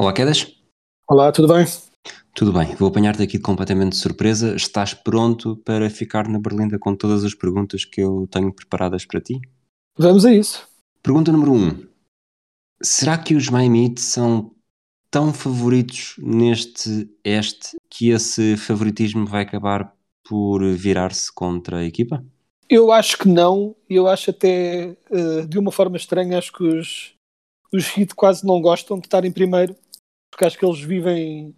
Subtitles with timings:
[0.00, 0.50] Olá, Quedas.
[1.06, 1.66] Olá, tudo bem?
[2.34, 4.56] Tudo bem, vou apanhar-te aqui completamente de surpresa.
[4.56, 9.20] Estás pronto para ficar na Berlinda com todas as perguntas que eu tenho preparadas para
[9.20, 9.38] ti?
[9.98, 10.66] Vamos a isso.
[11.02, 11.54] Pergunta número 1.
[11.54, 11.86] Um.
[12.82, 14.52] Será que os Miami Heat são
[15.10, 19.94] tão favoritos neste este que esse favoritismo vai acabar
[20.26, 22.24] por virar-se contra a equipa?
[22.70, 26.64] Eu acho que não, e eu acho até eh, de uma forma estranha, acho que
[26.64, 27.12] os,
[27.70, 29.76] os Heat quase não gostam de estar em primeiro,
[30.40, 31.54] porque acho que eles vivem,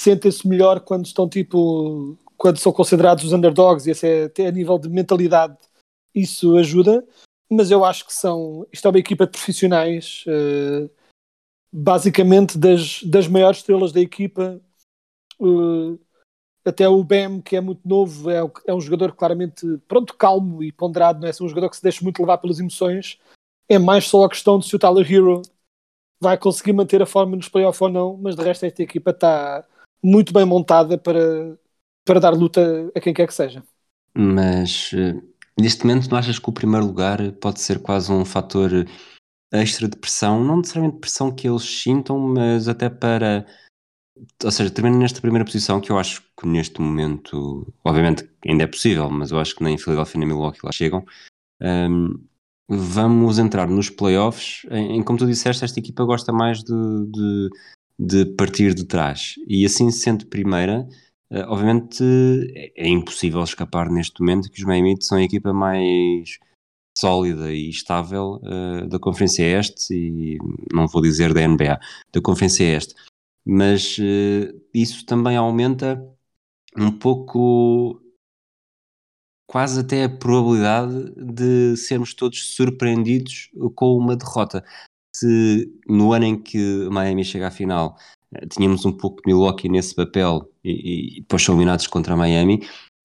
[0.00, 4.52] sentem-se melhor quando estão tipo, quando são considerados os underdogs, e esse é até a
[4.52, 5.58] nível de mentalidade,
[6.14, 7.04] isso ajuda,
[7.50, 10.88] mas eu acho que são, isto é uma equipa de profissionais, eh,
[11.72, 14.60] basicamente das, das maiores estrelas da equipa,
[15.40, 15.98] eh,
[16.64, 20.70] até o Bam, que é muito novo, é, é um jogador claramente, pronto, calmo e
[20.70, 21.32] ponderado, não é?
[21.32, 23.18] é um jogador que se deixa muito levar pelas emoções.
[23.68, 25.42] É mais só a questão de se o Tyler Hero
[26.20, 29.64] vai conseguir manter a forma nos playoffs ou não, mas de resto esta equipa está
[30.02, 31.58] muito bem montada para,
[32.04, 33.62] para dar luta a quem quer que seja.
[34.14, 35.14] Mas eh,
[35.58, 38.70] neste momento não achas que o primeiro lugar pode ser quase um fator
[39.52, 40.42] extra de pressão?
[40.42, 43.46] Não necessariamente pressão que eles sintam, mas até para
[44.44, 48.66] ou seja, termina nesta primeira posição que eu acho que neste momento, obviamente ainda é
[48.66, 51.04] possível, mas eu acho que nem Philadelphia nem Milwaukee lá chegam.
[51.60, 52.27] Um,
[52.68, 54.66] vamos entrar nos playoffs.
[54.70, 56.72] Em, em, como tu disseste, esta equipa gosta mais de,
[57.10, 57.48] de,
[57.98, 59.34] de partir de trás.
[59.48, 60.86] E assim sendo primeira,
[61.32, 62.04] uh, obviamente
[62.54, 66.38] é, é, impossível escapar neste momento que os Miami são a equipa mais
[66.96, 70.38] sólida e estável uh, da Conferência Este e
[70.72, 71.78] não vou dizer da NBA,
[72.12, 72.94] da Conferência Este.
[73.46, 76.04] Mas uh, isso também aumenta
[76.76, 78.00] um pouco
[79.48, 84.64] quase até a probabilidade de sermos todos surpreendidos com uma derrota.
[85.16, 87.96] Se no ano em que Miami chega à final
[88.34, 92.60] uh, tínhamos um pouco de Milwaukee nesse papel e, e depois são eliminados contra Miami,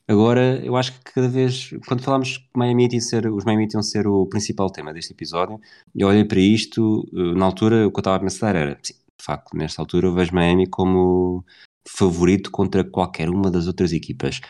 [0.06, 3.82] Agora, eu acho que cada vez, quando falamos que Miami ia ser, os Miami iam
[3.82, 5.62] ser o principal tema deste episódio,
[5.96, 8.96] eu olhei para isto, uh, na altura o que eu estava a pensar era, sim,
[8.96, 11.46] de facto, nesta altura eu vejo Miami como
[11.88, 14.42] favorito contra qualquer uma das outras equipas.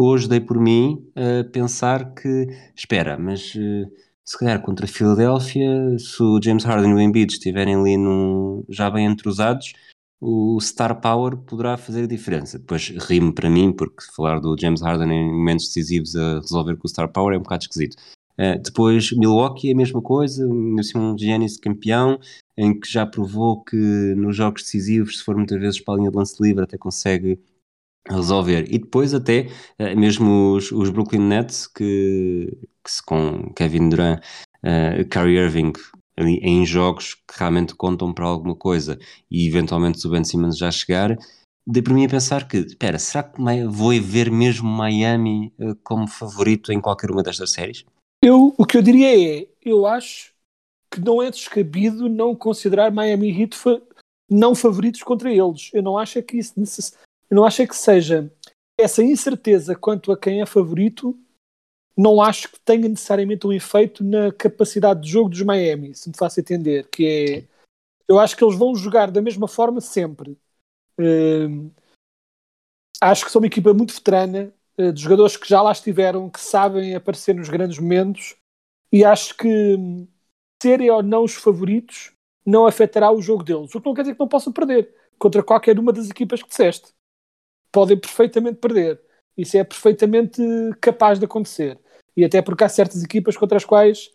[0.00, 3.90] Hoje dei por mim a pensar que, espera, mas uh,
[4.24, 8.62] se calhar contra a Filadélfia, se o James Harden e o Embiid estiverem ali num,
[8.68, 9.72] já bem entrosados,
[10.20, 12.60] o Star Power poderá fazer a diferença.
[12.60, 16.86] Depois rimo para mim, porque falar do James Harden em momentos decisivos a resolver com
[16.86, 17.96] o Star Power é um bocado esquisito.
[18.38, 20.48] Uh, depois Milwaukee, a mesma coisa,
[20.78, 22.20] assim, um Giannis campeão,
[22.56, 23.76] em que já provou que
[24.16, 27.40] nos jogos decisivos, se for muitas vezes para a linha de lance livre, até consegue
[28.08, 28.66] resolver.
[28.72, 29.48] E depois até,
[29.78, 34.20] uh, mesmo os, os, Brooklyn Nets, que, que se, com Kevin Durant,
[34.64, 35.72] uh, Kyrie Irving,
[36.18, 38.98] em jogos que realmente contam para alguma coisa
[39.30, 41.16] e eventualmente o Ben Simmons já chegar,
[41.66, 46.08] dei para mim a pensar que, espera, será que vou ver mesmo Miami uh, como
[46.08, 47.84] favorito em qualquer uma destas séries?
[48.22, 50.32] Eu, o que eu diria é, eu acho
[50.90, 53.80] que não é descabido não considerar Miami Heat fa
[54.30, 55.70] não favoritos contra eles.
[55.72, 56.98] Eu não acho é que isso eu
[57.30, 58.32] não acho é que seja
[58.78, 61.18] essa incerteza quanto a quem é favorito
[61.96, 66.16] não acho que tenha necessariamente um efeito na capacidade de jogo dos Miami, se me
[66.16, 67.58] faço entender, que é
[68.08, 70.38] eu acho que eles vão jogar da mesma forma sempre.
[70.98, 71.70] Uh,
[73.00, 76.40] acho que são uma equipa muito veterana, uh, de jogadores que já lá estiveram, que
[76.40, 78.34] sabem aparecer nos grandes momentos,
[78.90, 79.76] e acho que
[80.62, 82.12] serem ou não os favoritos
[82.46, 83.74] não afetará o jogo deles.
[83.74, 86.48] O que não quer dizer que não possam perder contra qualquer uma das equipas que
[86.48, 86.94] disseste.
[87.72, 89.00] Podem perfeitamente perder.
[89.36, 90.42] Isso é perfeitamente
[90.80, 91.78] capaz de acontecer
[92.18, 94.10] e até porque há certas equipas contra as quais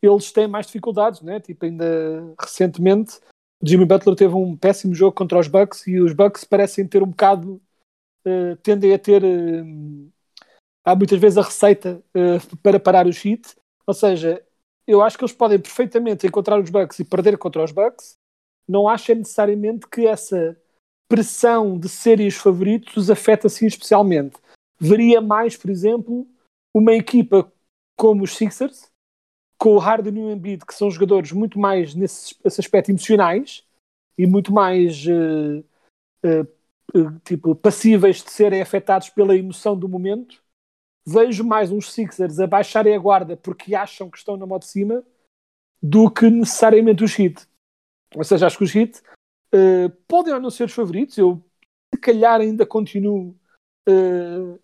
[0.00, 1.40] eles têm mais dificuldades, né?
[1.40, 3.18] tipo ainda recentemente
[3.60, 7.08] Jimmy Butler teve um péssimo jogo contra os Bucks e os Bucks parecem ter um
[7.08, 7.60] bocado
[8.24, 10.12] uh, tendem a ter uh,
[10.84, 14.40] há muitas vezes a receita uh, para parar os Heat ou seja,
[14.86, 18.14] eu acho que eles podem perfeitamente encontrar os Bucks e perder contra os Bucks
[18.68, 20.56] não acho necessariamente que essa
[21.08, 24.38] pressão de serem os favoritos os afeta assim especialmente
[24.78, 26.26] veria mais, por exemplo,
[26.72, 27.52] uma equipa
[27.96, 28.90] como os Sixers,
[29.58, 33.66] com o Harden e o Embiid, que são jogadores muito mais nesse, nesse aspecto emocionais
[34.16, 35.64] e muito mais uh,
[36.24, 40.42] uh, tipo, passíveis de serem afetados pela emoção do momento.
[41.04, 44.66] Vejo mais uns Sixers a baixarem a guarda porque acham que estão na mão de
[44.66, 45.02] cima
[45.82, 47.48] do que necessariamente os Heat.
[48.14, 49.02] Ou seja, acho que os Heat
[49.54, 51.16] uh, podem ou não ser os favoritos.
[51.18, 51.42] Eu,
[51.94, 53.36] se calhar, ainda continuo.
[53.88, 54.58] Uh,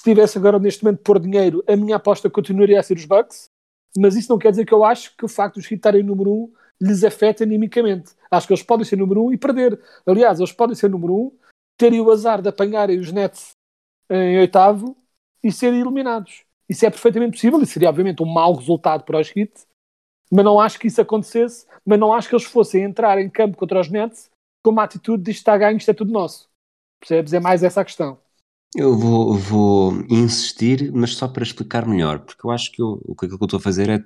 [0.00, 3.50] se tivesse agora neste momento por dinheiro, a minha aposta continuaria a ser os Bucks.
[3.98, 6.02] Mas isso não quer dizer que eu acho que o facto de os Heat estarem
[6.02, 8.12] número 1 um lhes afeta animicamente.
[8.30, 9.78] Acho que eles podem ser número 1 um e perder.
[10.06, 11.32] Aliás, eles podem ser número 1, um,
[11.76, 13.50] terem o azar de apanharem os Nets
[14.08, 14.96] em oitavo
[15.42, 16.44] e serem eliminados.
[16.68, 19.52] Isso é perfeitamente possível e seria, obviamente, um mau resultado para os Heat
[20.30, 23.56] mas não acho que isso acontecesse, mas não acho que eles fossem entrar em campo
[23.56, 24.30] contra os Nets
[24.62, 26.48] com uma atitude de isto está ganho, isto é tudo nosso.
[27.00, 27.32] Percebes?
[27.32, 28.18] É mais essa a questão.
[28.76, 33.16] Eu vou, vou insistir, mas só para explicar melhor, porque eu acho que eu, o
[33.16, 33.98] que eu estou a fazer é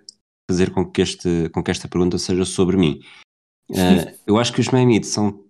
[0.50, 3.00] fazer com que, este, com que esta pergunta seja sobre mim.
[3.70, 5.44] Uh, eu acho que os Miami são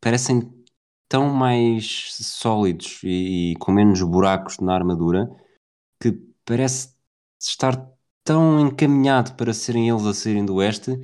[0.00, 0.52] parecem
[1.08, 5.28] tão mais sólidos e, e, com menos buracos na armadura
[6.00, 6.12] que
[6.44, 6.94] parece
[7.40, 7.93] estar
[8.24, 10.98] tão encaminhado para serem eles a serem do Oeste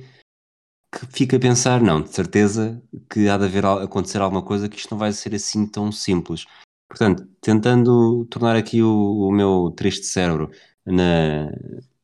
[0.91, 4.77] que fica a pensar, não, de certeza que há de haver acontecer alguma coisa que
[4.77, 6.45] isto não vai ser assim tão simples.
[6.89, 10.51] Portanto, tentando tornar aqui o, o meu triste cérebro
[10.85, 11.49] na,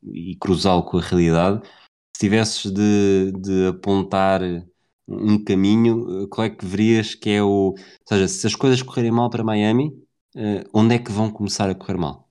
[0.02, 1.62] e cruzá-lo com a realidade,
[2.16, 4.40] se tivesses de, de apontar
[5.06, 7.70] um caminho, qual é que verias que é o.
[7.72, 7.76] Ou
[8.08, 9.92] seja, se as coisas correrem mal para Miami,
[10.36, 12.27] eh, onde é que vão começar a correr mal?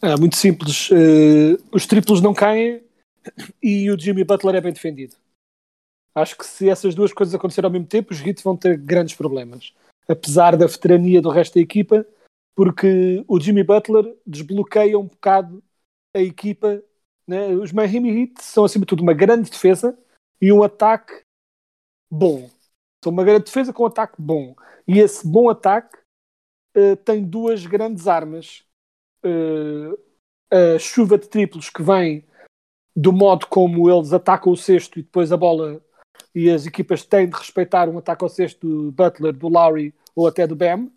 [0.00, 0.90] É muito simples.
[0.90, 2.82] Uh, os triplos não caem
[3.62, 5.16] e o Jimmy Butler é bem defendido.
[6.14, 9.14] Acho que se essas duas coisas acontecerem ao mesmo tempo, os Heat vão ter grandes
[9.14, 9.72] problemas.
[10.08, 12.06] Apesar da veterania do resto da equipa,
[12.56, 15.62] porque o Jimmy Butler desbloqueia um bocado
[16.14, 16.82] a equipa.
[17.26, 17.48] Né?
[17.48, 19.96] Os Miami Heat são, acima de tudo, uma grande defesa
[20.40, 21.22] e um ataque
[22.10, 22.50] bom.
[23.02, 24.56] São uma grande defesa com um ataque bom.
[24.86, 25.96] E esse bom ataque
[26.76, 28.64] uh, tem duas grandes armas
[29.24, 29.98] uh,
[30.50, 32.24] a chuva de triplos que vem
[32.94, 35.80] do modo como eles atacam o cesto e depois a bola
[36.34, 40.26] e as equipas têm de respeitar um ataque ao cesto do Butler, do Lowry ou
[40.26, 40.90] até do Bam.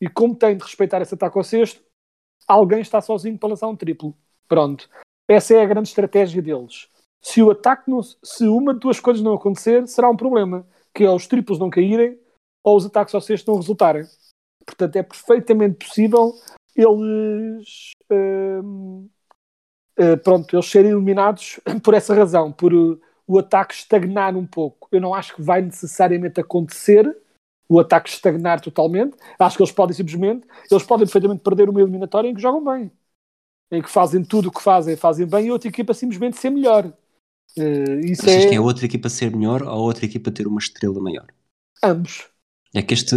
[0.00, 1.82] E como têm de respeitar esse ataque ao cesto
[2.46, 4.16] alguém está sozinho para lançar um triplo.
[4.48, 4.88] Pronto,
[5.28, 6.88] essa é a grande estratégia deles.
[7.20, 11.04] Se o ataque não, se uma de duas coisas não acontecer será um problema, que
[11.04, 12.18] é os triplos não caírem
[12.64, 14.06] ou os ataques ao cesto não resultarem.
[14.64, 16.32] Portanto é perfeitamente possível
[16.78, 19.08] eles uh,
[19.98, 22.72] uh, pronto, eles serem eliminados por essa razão, por
[23.26, 24.88] o ataque estagnar um pouco.
[24.90, 27.14] Eu não acho que vai necessariamente acontecer
[27.68, 29.16] o ataque estagnar totalmente.
[29.38, 32.90] Acho que eles podem simplesmente, eles podem perfeitamente perder uma eliminatória em que jogam bem,
[33.70, 36.86] em que fazem tudo o que fazem, fazem bem, e outra equipa simplesmente ser melhor.
[37.56, 38.48] Uh, isso Achas é...
[38.48, 41.26] que é a outra equipa ser melhor ou a outra equipa ter uma estrela maior?
[41.82, 42.30] Ambos.
[42.74, 43.16] É que este,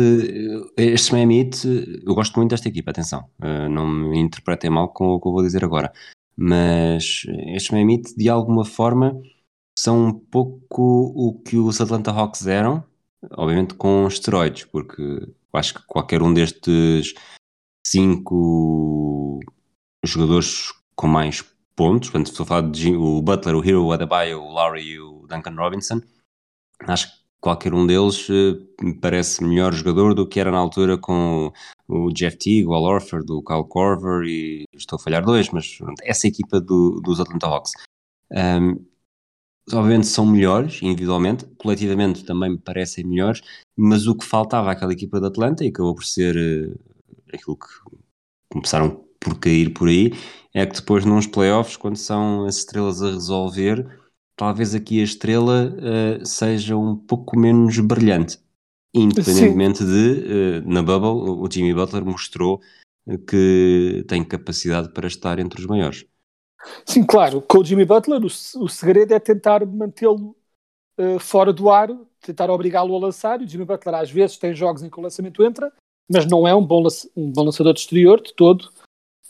[0.77, 5.09] este Miami Heat, eu gosto muito desta equipa, atenção, uh, não me interpretem mal com
[5.09, 5.91] o que eu vou dizer agora,
[6.37, 9.13] mas estes Miami Heat, de alguma forma,
[9.77, 12.83] são um pouco o que os Atlanta Hawks eram,
[13.31, 15.03] obviamente com esteroides, porque
[15.53, 17.13] acho que qualquer um destes
[17.85, 19.39] cinco
[20.03, 21.43] jogadores com mais
[21.75, 24.99] pontos, portanto, estou a falar de o Butler, o Hero, o Adebayo, o Lowry e
[24.99, 26.01] o Duncan Robinson,
[26.87, 28.27] acho que qualquer um deles
[28.81, 31.51] me parece melhor jogador do que era na altura com
[31.87, 35.79] o Jeff Teague, o Al Orford, o Kyle Korver e estou a falhar dois, mas
[36.03, 37.71] essa equipa do, dos Atlanta Hawks.
[38.31, 38.85] Um,
[39.73, 43.41] obviamente são melhores individualmente, coletivamente também me parecem melhores,
[43.75, 46.79] mas o que faltava àquela equipa de Atlanta e acabou por ser uh,
[47.33, 47.67] aquilo que
[48.49, 50.11] começaram por cair por aí,
[50.53, 54.00] é que depois nos playoffs, quando são as estrelas a resolver,
[54.35, 58.39] talvez aqui a estrela uh, seja um pouco menos brilhante.
[58.93, 59.85] Independentemente Sim.
[59.85, 62.59] de, uh, na Bubble, o Jimmy Butler mostrou
[63.27, 66.05] que tem capacidade para estar entre os maiores.
[66.85, 67.41] Sim, claro.
[67.41, 70.35] Com o Jimmy Butler, o, o segredo é tentar mantê-lo
[70.97, 71.89] uh, fora do ar,
[72.21, 73.41] tentar obrigá-lo a lançar.
[73.41, 75.71] E o Jimmy Butler, às vezes, tem jogos em que o lançamento entra,
[76.09, 76.83] mas não é um bom,
[77.15, 78.69] um bom lançador de exterior de todo.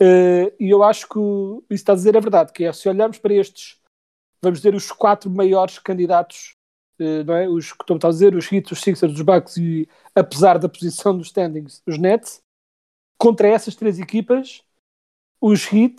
[0.02, 3.20] Uh, e eu acho que isso está a dizer a verdade, que é se olharmos
[3.20, 3.80] para estes
[4.42, 6.56] vamos dizer, os quatro maiores candidatos,
[7.00, 7.48] uh, não é?
[7.48, 11.18] Os que estão a dizer, os Heat, os Sixers, os Bucks e, apesar da posição
[11.18, 12.42] dos standings, os Nets.
[13.18, 14.64] Contra essas três equipas,
[15.40, 15.96] os Heat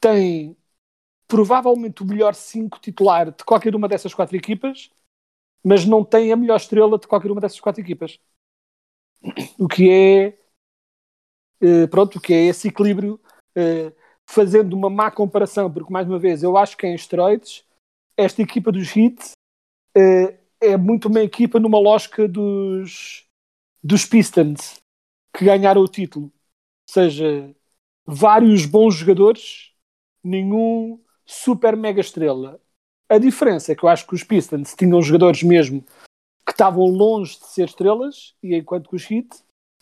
[0.00, 0.56] têm
[1.26, 4.90] provavelmente o melhor 5 titular de qualquer uma dessas quatro equipas,
[5.64, 8.18] mas não têm a melhor estrela de qualquer uma dessas quatro equipas.
[9.58, 10.38] O que é
[11.62, 13.20] eh, pronto, que é esse equilíbrio,
[13.54, 13.92] eh,
[14.26, 17.64] fazendo uma má comparação, porque mais uma vez, eu acho que em esteroides,
[18.22, 19.32] esta equipa dos Heat
[19.96, 23.26] eh, é muito uma equipa numa lógica dos,
[23.82, 24.78] dos Pistons,
[25.36, 26.26] que ganharam o título.
[26.26, 26.32] Ou
[26.88, 27.54] seja,
[28.06, 29.72] vários bons jogadores,
[30.22, 32.60] nenhum super mega estrela.
[33.08, 35.84] A diferença é que eu acho que os Pistons tinham jogadores mesmo
[36.46, 39.28] que estavam longe de ser estrelas, e enquanto que os Heat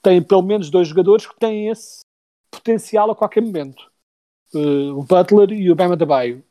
[0.02, 2.00] têm pelo menos dois jogadores que têm esse
[2.50, 3.90] potencial a qualquer momento.
[4.54, 6.44] Uh, o Butler e o Bama Baio.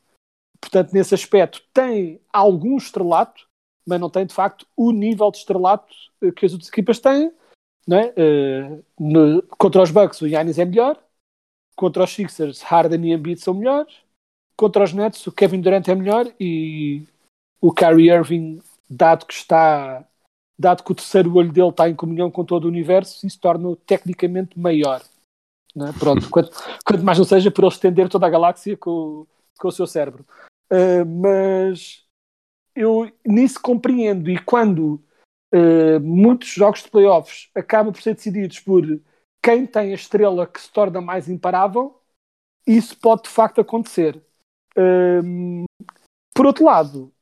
[0.60, 3.48] Portanto, nesse aspecto, tem algum estrelato,
[3.86, 7.32] mas não tem de facto o nível de estrelato uh, que as outras equipas têm.
[7.86, 8.14] Não é?
[8.16, 11.02] Uh, no, contra os Bucks, o Yannis é melhor.
[11.74, 13.94] Contra os Sixers, Harden e Embiid são melhores.
[14.56, 17.06] Contra os Nets, o Kevin Durant é melhor e
[17.60, 20.06] o Kyrie Irving, dado que está
[20.60, 23.74] dado que o terceiro olho dele está em comunhão com todo o universo, isso torna-o
[23.74, 25.00] tecnicamente maior.
[25.74, 25.92] É?
[25.98, 26.50] Pronto, quanto,
[26.84, 29.26] quanto, mais não seja por ele estender toda a galáxia com,
[29.58, 30.26] com o seu cérebro.
[30.72, 32.06] Uh, mas
[32.76, 35.02] eu nisso compreendo, e quando
[35.52, 38.84] uh, muitos jogos de playoffs acabam por ser decididos por
[39.42, 42.00] quem tem a estrela que se torna mais imparável,
[42.66, 44.22] isso pode de facto acontecer.
[44.76, 45.64] Uh,
[46.34, 47.12] por outro lado,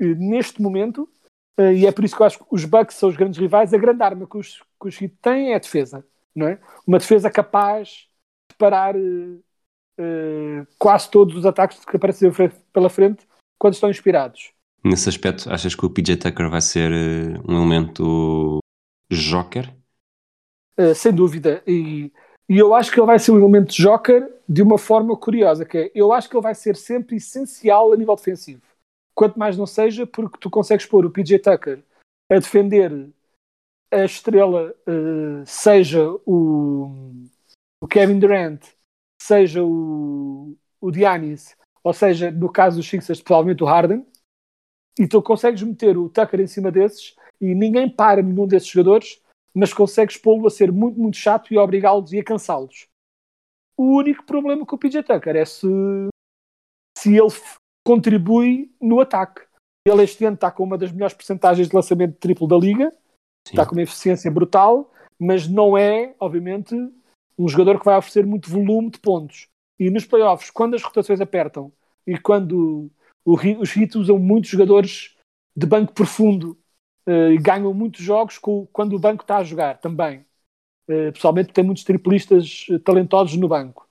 [0.00, 1.08] neste momento,
[1.74, 3.74] e é por isso que eu acho que os Bucks são os grandes rivais.
[3.74, 6.60] A grande arma que os, que os têm é a defesa, não é?
[6.86, 8.08] Uma defesa capaz
[8.48, 9.42] de parar uh,
[9.98, 12.30] uh, quase todos os ataques que aparecem
[12.72, 13.26] pela frente
[13.58, 14.52] quando estão inspirados.
[14.82, 16.90] Nesse aspecto, achas que o PJ Tucker vai ser
[17.48, 18.58] um elemento
[19.10, 19.74] joker?
[20.94, 21.60] sem dúvida.
[21.66, 22.12] E,
[22.48, 25.76] e eu acho que ele vai ser um elemento joker de uma forma curiosa, que
[25.76, 28.62] é, eu acho que ele vai ser sempre essencial a nível defensivo
[29.18, 31.82] quanto mais não seja porque tu consegues pôr o PJ Tucker
[32.30, 33.10] a defender
[33.90, 37.26] a estrela, uh, seja o,
[37.80, 38.64] o, Kevin Durant,
[39.28, 41.54] seja o, o Giannis,
[41.84, 44.06] ou seja, no caso dos Sixers, provavelmente o Harden,
[44.98, 49.22] e tu consegues meter o Tucker em cima desses e ninguém para nenhum desses jogadores,
[49.54, 52.88] mas consegues pô-lo a ser muito, muito chato e obrigá-los e a cansá-los.
[53.76, 55.68] O único problema com o PJ Tucker é se,
[56.96, 57.30] se ele
[57.86, 59.42] contribui no ataque.
[59.86, 62.90] Ele este ano está com uma das melhores percentagens de lançamento de triplo da liga,
[63.46, 63.54] Sim.
[63.54, 66.74] está com uma eficiência brutal, mas não é, obviamente,
[67.38, 69.48] um jogador que vai oferecer muito volume de pontos.
[69.78, 71.72] E nos playoffs, quando as rotações apertam
[72.06, 72.90] e quando
[73.24, 75.16] o, os Heat usam muitos jogadores
[75.56, 76.58] de banco profundo
[77.06, 80.26] uh, e ganham muitos jogos com, quando o banco está a jogar também.
[80.90, 83.86] Uh, pessoalmente tem muitos triplistas eh, talentosos no banco.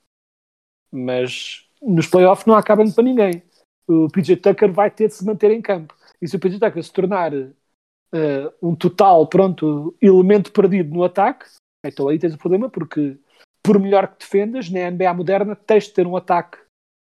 [0.90, 3.42] Mas nos playoffs não acabam para ninguém
[3.88, 5.96] o PJ Tucker vai ter de se manter em campo.
[6.20, 7.48] E se o PJ Tucker se tornar uh,
[8.62, 11.46] um total, pronto, elemento perdido no ataque,
[11.84, 13.16] então aí tens o problema, porque
[13.68, 16.56] por melhor que defendas, na NBA moderna, tens de ter um ataque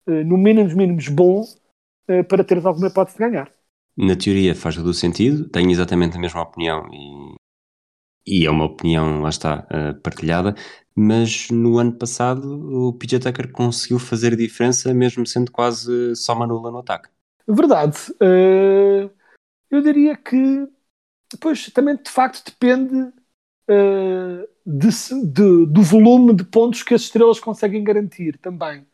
[0.06, 3.50] uh, no mínimos mínimos bom uh, para teres alguma hipótese de ganhar.
[3.96, 7.36] Na teoria faz todo o sentido, tenho exatamente a mesma opinião e,
[8.28, 9.66] e é uma opinião, lá está,
[10.04, 10.56] partilhada
[10.94, 16.34] mas no ano passado o PJ Tucker conseguiu fazer a diferença mesmo sendo quase só
[16.34, 17.10] uma nula no ataque.
[17.48, 17.98] Verdade.
[19.70, 20.68] Eu diria que
[21.32, 23.14] depois também de facto depende
[24.66, 24.90] de,
[25.26, 28.86] de, do volume de pontos que as estrelas conseguem garantir também.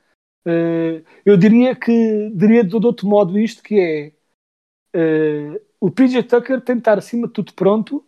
[0.46, 4.18] Uh, eu diria que diria de outro modo isto que é
[5.80, 8.06] o PJ Tucker estar acima de tudo pronto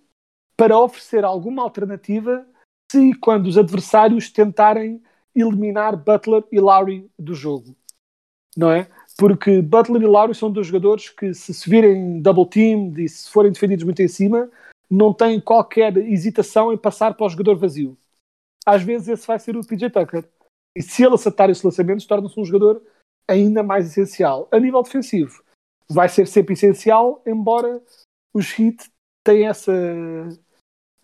[0.57, 2.45] para oferecer alguma alternativa
[2.91, 5.01] se quando os adversários tentarem
[5.35, 7.75] eliminar Butler e Lowry do jogo,
[8.57, 8.89] não é?
[9.17, 13.29] Porque Butler e Lowry são dois jogadores que, se se virem double team e se
[13.29, 14.49] forem defendidos muito em cima,
[14.89, 17.97] não têm qualquer hesitação em passar para o jogador vazio.
[18.65, 20.27] Às vezes esse vai ser o PJ Tucker.
[20.75, 22.81] E se ele acertar esses lançamentos, torna-se um jogador
[23.27, 24.47] ainda mais essencial.
[24.51, 25.43] A nível defensivo,
[25.89, 27.81] vai ser sempre essencial, embora
[28.33, 28.89] os Heat
[29.23, 29.71] tenham essa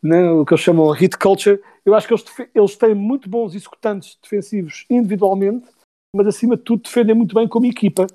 [0.05, 1.61] né, o que eles chamam hit culture.
[1.83, 5.67] Eu acho que eles, eles têm muito bons executantes defensivos individualmente,
[6.15, 8.05] mas acima de tudo defendem muito bem como equipa.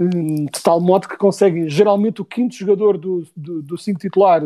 [0.00, 4.42] Hum, de tal modo que conseguem, geralmente, o quinto jogador do, do, do cinco titular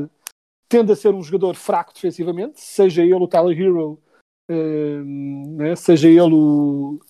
[0.68, 4.02] tende a ser um jogador fraco defensivamente, seja ele o Tyler Hero,
[4.50, 7.00] hum, né, seja ele o,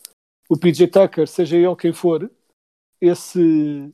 [0.49, 2.31] o PJ Tucker, seja ele quem for.
[3.01, 3.93] Esse,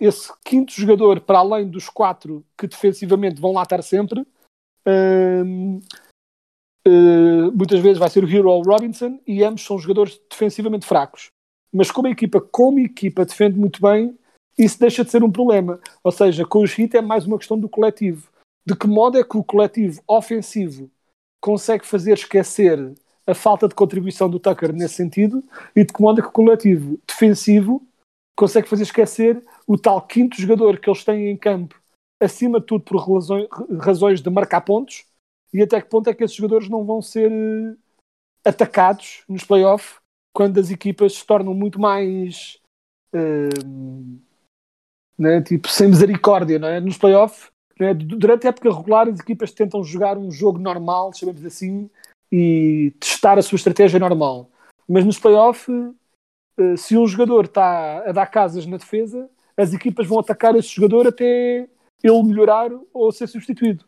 [0.00, 4.26] esse quinto jogador, para além dos quatro que defensivamente vão lá estar sempre,
[6.86, 10.86] Uh, muitas vezes vai ser o Hero ou o Robinson e ambos são jogadores defensivamente
[10.86, 11.28] fracos.
[11.72, 14.16] Mas como a equipa, como equipa defende muito bem,
[14.56, 15.80] isso deixa de ser um problema.
[16.02, 18.28] Ou seja, com os Heat é mais uma questão do coletivo.
[18.66, 20.90] De que modo é que o coletivo ofensivo
[21.40, 22.94] consegue fazer esquecer
[23.26, 25.42] a falta de contribuição do Tucker nesse sentido
[25.74, 27.86] e de comando que o coletivo defensivo
[28.36, 31.80] consegue fazer esquecer o tal quinto jogador que eles têm em campo,
[32.20, 33.46] acima de tudo por razões,
[33.80, 35.04] razões de marcar pontos,
[35.52, 37.76] e até que ponto é que esses jogadores não vão ser eh,
[38.44, 39.96] atacados nos playoffs
[40.34, 42.58] quando as equipas se tornam muito mais
[43.14, 44.20] uh,
[45.16, 46.80] né, tipo, sem misericórdia não é?
[46.80, 47.53] nos playoffs.
[47.78, 47.94] Né?
[47.94, 51.90] Durante a época regular, as equipas tentam jogar um jogo normal, chamemos assim,
[52.30, 54.50] e testar a sua estratégia normal.
[54.88, 60.06] Mas nos playoffs, uh, se um jogador está a dar casas na defesa, as equipas
[60.06, 61.68] vão atacar esse jogador até
[62.02, 63.84] ele melhorar ou ser substituído.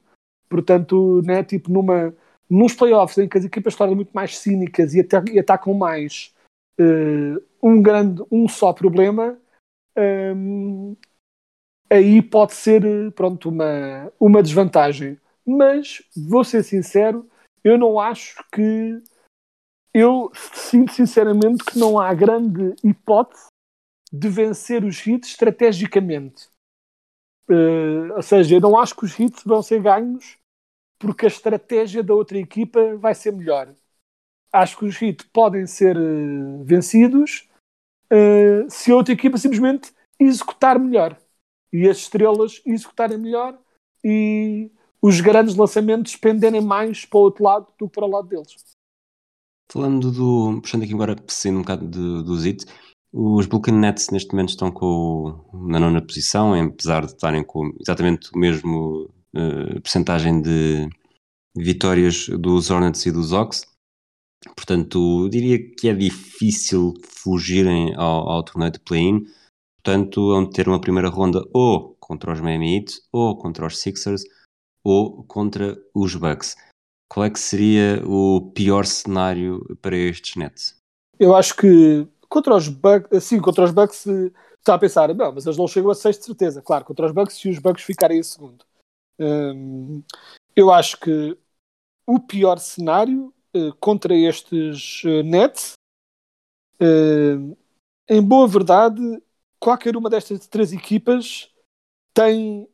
[0.49, 2.15] Portanto, né, tipo, numa,
[2.49, 6.33] nos playoffs em que as equipas tornam muito mais cínicas e, e atacam mais
[6.81, 9.37] uh, um grande, um só problema,
[9.97, 10.97] um, ehm,
[11.91, 15.19] aí pode ser pronto, uma, uma desvantagem.
[15.47, 17.29] Mas, vou ser sincero,
[17.63, 19.03] eu não acho que.
[19.95, 23.47] Eu sinto sinceramente que não há grande hipótese
[24.13, 26.49] de vencer os hits estrategicamente.
[27.49, 30.37] Uh, ou seja, eu não acho que os hits vão ser ganhos
[30.99, 33.75] porque a estratégia da outra equipa vai ser melhor.
[34.53, 37.49] Acho que os hits podem ser uh, vencidos
[38.13, 41.17] uh, se a outra equipa simplesmente executar melhor
[41.73, 43.59] e as estrelas executarem melhor
[44.05, 44.71] e
[45.03, 48.55] os grandes lançamentos penderem mais para o outro lado do que para o lado deles.
[49.71, 50.61] Falando do.
[50.61, 52.65] puxando aqui agora sendo um bocado do, do Zit,
[53.13, 58.31] os Brooklyn Nets neste momento estão com, na nona posição, apesar de estarem com exatamente
[58.33, 60.89] o mesmo uh, percentagem de
[61.57, 63.67] vitórias dos Hornets e dos Ox.
[64.55, 69.25] Portanto, diria que é difícil fugirem ao, ao torneio de play-in.
[69.87, 74.25] Portanto, vão ter uma primeira ronda ou contra os Miami Heat, ou contra os Sixers,
[74.83, 76.57] ou contra os Bucks.
[77.09, 80.77] Qual é que seria o pior cenário para estes Nets?
[81.21, 84.09] Eu acho que contra os Bucks, sim, contra os Bucks
[84.59, 86.61] está a pensar, não, mas eles não chegam a seis de certeza.
[86.61, 88.65] Claro, contra os Bucks se os Bucks ficarem em segundo.
[89.21, 90.03] Hum,
[90.57, 91.39] eu acho que
[92.05, 95.75] o pior cenário uh, contra estes Nets,
[98.09, 99.01] em boa verdade,
[99.59, 101.51] qualquer uma destas três equipas
[102.15, 102.69] tem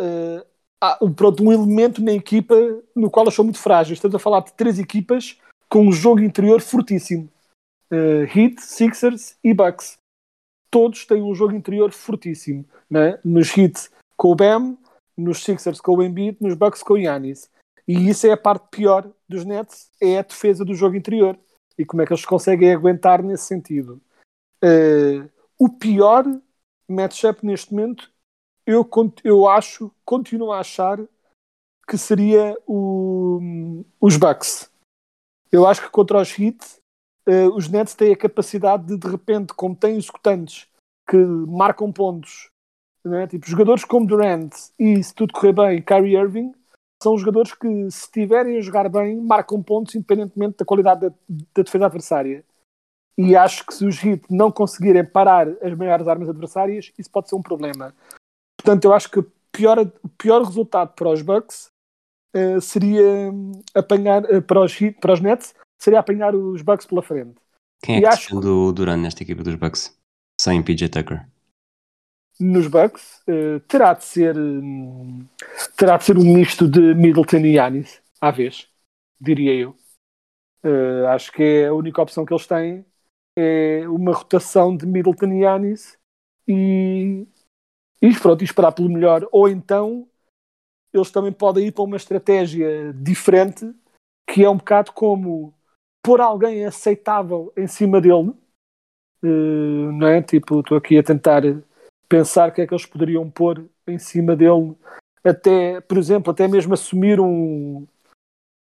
[0.00, 2.54] uh, pronto, um elemento na equipa
[2.94, 3.98] no qual elas são muito frágeis.
[3.98, 7.30] Estamos a falar de três equipas com um jogo interior fortíssimo.
[7.90, 9.98] Uh, Heat, Sixers e Bucks.
[10.70, 12.64] Todos têm um jogo interior fortíssimo.
[12.90, 13.18] Né?
[13.24, 14.76] Nos Heat com o Bam,
[15.16, 17.50] nos Sixers com o Embiid, nos Bucks com o Yanis.
[17.86, 21.38] E isso é a parte pior dos Nets, é a defesa do jogo interior.
[21.78, 24.00] E como é que eles conseguem aguentar nesse sentido.
[24.64, 26.24] Uh, o pior
[26.88, 28.10] matchup neste momento,
[28.66, 28.88] eu,
[29.24, 30.98] eu acho, continuo a achar
[31.88, 34.70] que seria o, os Bucks.
[35.52, 36.58] Eu acho que contra os Heat,
[37.28, 40.68] uh, os Nets têm a capacidade de, de repente, como têm executantes
[41.08, 42.50] que marcam pontos,
[43.04, 43.28] né?
[43.28, 46.52] tipo jogadores como Durant e, se tudo correr bem, Kyrie Irving,
[47.00, 51.62] são jogadores que, se estiverem a jogar bem, marcam pontos independentemente da qualidade da, da
[51.62, 52.44] defesa adversária.
[53.18, 57.28] E acho que se os Heat não conseguirem parar as maiores armas adversárias, isso pode
[57.28, 57.94] ser um problema.
[58.58, 61.70] Portanto, eu acho que o pior, o pior resultado para os Bucks
[62.36, 63.32] uh, seria
[63.74, 67.36] apanhar, uh, para, os Heat, para os Nets, seria apanhar os Bucks pela frente.
[67.82, 68.38] Quem é que acho...
[68.38, 69.96] do Duran nesta equipa dos Bucks?
[70.38, 71.26] Sem PJ Tucker?
[72.38, 75.26] Nos Bucks uh, terá de ser um,
[75.74, 78.68] terá de ser um misto de Middleton e Yanis à vez,
[79.18, 79.74] diria eu.
[81.10, 82.84] Acho que é a única opção que eles têm
[83.36, 85.98] é uma rotação de Middleton e Yanis
[86.48, 87.26] e,
[88.00, 89.26] e pronto, esperar pelo melhor.
[89.30, 90.08] Ou então
[90.92, 93.74] eles também podem ir para uma estratégia diferente
[94.28, 95.54] que é um bocado como
[96.02, 98.32] pôr alguém aceitável em cima dele.
[99.22, 100.22] Uh, não é?
[100.22, 101.42] Tipo, estou aqui a tentar
[102.08, 104.74] pensar o que é que eles poderiam pôr em cima dele.
[105.24, 107.86] Até, por exemplo, até mesmo assumir um,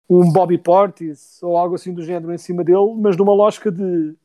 [0.10, 4.16] um Bobby Portis ou algo assim do género em cima dele, mas numa lógica de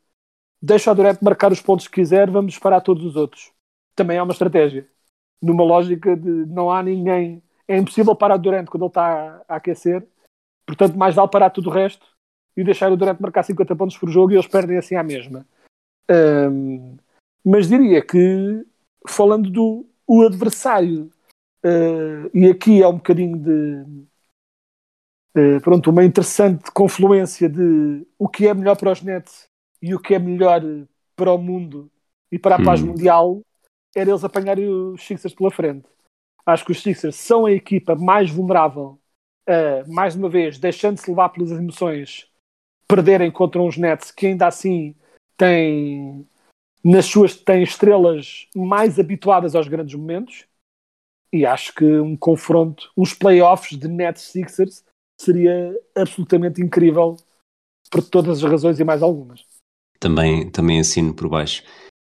[0.61, 3.53] deixa o Durant marcar os pontos que quiser, vamos parar todos os outros.
[3.95, 4.87] Também é uma estratégia.
[5.43, 7.43] Numa lógica de não há ninguém.
[7.67, 10.07] É impossível parar o Durant quando ele está a aquecer,
[10.67, 12.07] portanto, mais vale parar tudo o resto
[12.57, 15.47] e deixar o Durant marcar 50 pontos por jogo e eles perdem assim à mesma.
[16.11, 16.97] Um,
[17.45, 18.67] mas diria que,
[19.07, 21.11] falando do o adversário,
[21.65, 24.09] uh, e aqui é um bocadinho de.
[25.37, 29.49] Uh, pronto, uma interessante confluência de o que é melhor para os Nets
[29.81, 30.63] e o que é melhor
[31.17, 31.91] para o mundo
[32.31, 32.87] e para a paz hum.
[32.89, 33.43] mundial
[33.95, 35.89] era eles apanharem os Sixers pela frente.
[36.45, 38.99] Acho que os Sixers são a equipa mais vulnerável
[39.49, 42.29] uh, mais uma vez, deixando-se levar pelas emoções,
[42.87, 44.95] perderem contra uns Nets que ainda assim
[45.37, 46.27] têm
[46.85, 50.47] nas suas têm estrelas mais habituadas aos grandes momentos
[51.33, 54.85] e acho que um confronto, uns playoffs de Nets Sixers
[55.21, 57.17] seria absolutamente incrível
[57.91, 59.47] por todas as razões e mais algumas.
[60.01, 61.63] Também, também assino por baixo.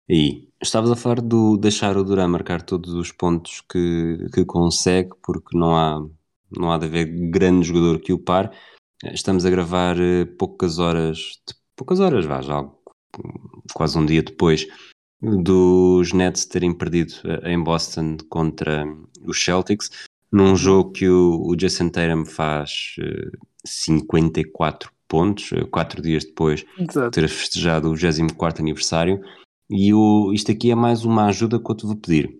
[0.10, 5.12] E estavas a falar do deixar o Duran marcar todos os pontos que, que consegue,
[5.24, 6.08] porque não há,
[6.58, 8.52] não há de haver grande jogador que o par.
[9.04, 11.40] Estamos a gravar eh, poucas horas,
[11.76, 12.68] poucas horas, vá, já
[13.74, 14.68] quase um dia depois
[15.22, 18.86] dos Nets terem perdido eh, em Boston contra
[19.26, 19.90] os Celtics,
[20.32, 23.32] num jogo que o, o Jason Tatum faz uh, eh,
[23.66, 29.22] 54 pontos, uh, quatro dias depois de ter festejado o 24 aniversário,
[29.70, 32.40] e o, isto aqui é mais uma ajuda que eu te vou pedir,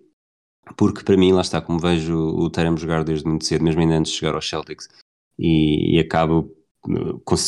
[0.76, 3.96] porque para mim, lá está, como vejo o Tatum jogar desde muito cedo, mesmo ainda
[3.96, 4.88] antes de chegar aos Celtics,
[5.38, 6.54] e, e acabo,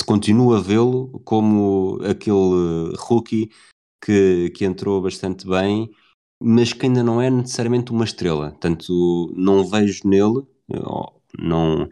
[0.06, 3.50] continuo a vê-lo como aquele rookie
[4.04, 5.90] que, que entrou bastante bem,
[6.42, 8.52] mas que ainda não é necessariamente uma estrela.
[8.60, 10.46] Tanto não vejo nele,
[11.38, 11.88] não,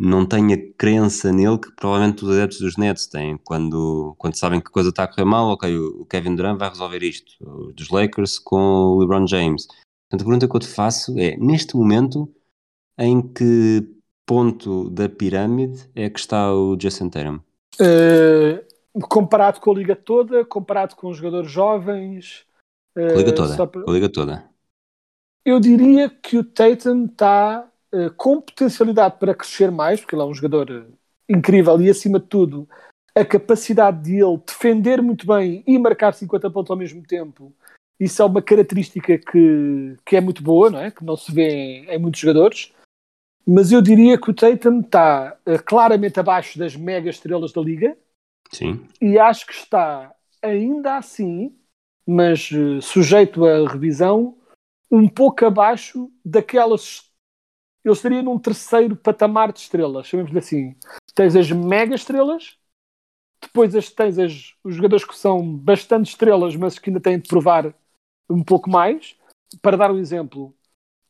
[0.00, 3.36] não tenho a crença nele que provavelmente os adeptos dos Nets têm.
[3.36, 6.70] Quando, quando sabem que a coisa está a correr mal, ok, o Kevin Durant vai
[6.70, 7.32] resolver isto.
[7.74, 9.66] Dos Lakers com o LeBron James.
[9.66, 12.32] Portanto, a pergunta que eu te faço é, neste momento,
[12.98, 13.86] em que
[14.24, 17.40] ponto da pirâmide é que está o Jason Tatum?
[17.78, 22.46] Uh, comparado com a liga toda, comparado com os jogadores jovens.
[22.94, 23.66] Com a liga toda.
[23.66, 23.82] Para...
[23.82, 24.50] Com a liga toda.
[25.44, 30.26] Eu diria que o Tatum está uh, com potencialidade para crescer mais, porque ele é
[30.26, 30.84] um jogador eh,
[31.28, 32.68] incrível e, acima de tudo,
[33.14, 37.54] a capacidade de ele defender muito bem e marcar 50 pontos ao mesmo tempo.
[37.98, 40.90] Isso é uma característica que, que é muito boa, não é?
[40.90, 42.72] que não se vê em, em muitos jogadores.
[43.46, 47.96] Mas eu diria que o Tatum está uh, claramente abaixo das mega estrelas da liga
[48.52, 48.86] Sim.
[49.00, 51.56] E acho que está ainda assim,
[52.06, 54.36] mas uh, sujeito a revisão,
[54.90, 57.08] um pouco abaixo daquelas.
[57.84, 60.76] Eu estaria num terceiro patamar de estrelas, chamemos-lhe assim.
[61.14, 62.58] Tens as mega estrelas,
[63.40, 67.28] depois as, tens as, os jogadores que são bastante estrelas, mas que ainda têm de
[67.28, 67.74] provar
[68.28, 69.16] um pouco mais.
[69.62, 70.54] Para dar um exemplo,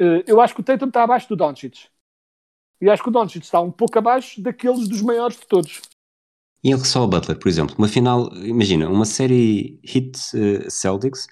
[0.01, 1.89] uh, eu acho que o Tatum está abaixo do Doncic.
[2.81, 5.83] E acho que o Doncic está um pouco abaixo daqueles dos maiores de todos.
[6.63, 11.27] E em relação ao Butler, por exemplo, uma final, imagina, uma série Hit uh, Celtics,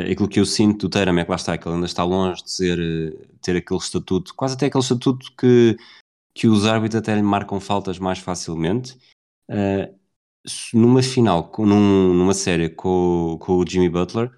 [0.00, 2.42] aquilo que eu sinto do Tatum é que lá está, que ele ainda está longe
[2.42, 5.76] de ser, uh, ter aquele estatuto, quase até aquele estatuto que,
[6.34, 8.98] que os árbitros até lhe marcam faltas mais facilmente.
[9.48, 9.94] Uh,
[10.74, 14.30] numa final, num, numa série com, com o Jimmy Butler,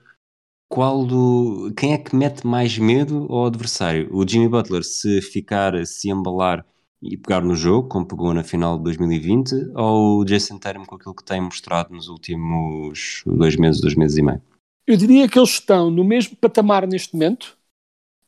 [0.69, 4.09] qual do, quem é que mete mais medo ao adversário?
[4.13, 6.65] O Jimmy Butler, se ficar, se embalar
[7.03, 10.97] e pegar no jogo, como pegou na final de 2020, ou o Jason Tatum com
[10.97, 14.43] aquilo que tem mostrado nos últimos dois meses, dois meses e meio?
[14.87, 17.59] Eu diria que eles estão no mesmo patamar neste momento,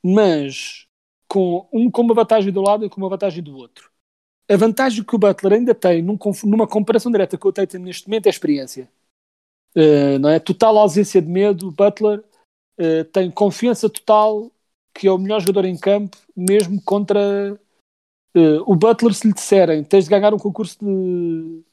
[0.04, 0.86] mas
[1.28, 3.90] com um com uma vantagem do lado e com uma vantagem do outro.
[4.50, 8.08] A vantagem que o Butler ainda tem num, numa comparação direta com o Tatum neste
[8.08, 8.90] momento é a experiência.
[9.76, 10.40] Uh, não é?
[10.40, 12.24] Total ausência de medo, o Butler
[12.80, 14.50] uh, tem confiança total
[14.94, 17.56] que é o melhor jogador em campo, mesmo contra
[18.36, 21.64] Uh, o Butler, se lhe disserem tens de ganhar um concurso de,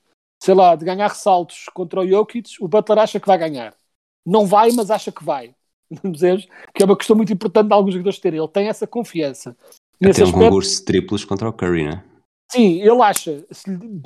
[0.41, 3.75] sei lá, de ganhar ressaltos contra o Jokic, o Butler acha que vai ganhar.
[4.25, 5.55] Não vai, mas acha que vai.
[6.73, 8.39] que é uma questão muito importante de alguns jogadores terem.
[8.39, 9.55] Ele tem essa confiança.
[9.99, 12.03] Nesse tem um aspecto, concurso de triplos contra o Curry, né?
[12.51, 13.45] Sim, ele acha.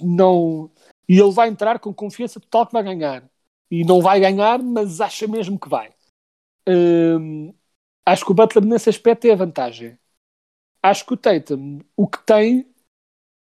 [0.01, 0.69] não...
[1.08, 3.23] E ele vai entrar com confiança total que vai ganhar.
[3.71, 5.91] E não vai ganhar, mas acha mesmo que vai.
[6.67, 7.53] Hum,
[8.05, 9.97] acho que o Butler nesse aspecto é a vantagem
[10.82, 12.65] acho que o Tatum, o que tem,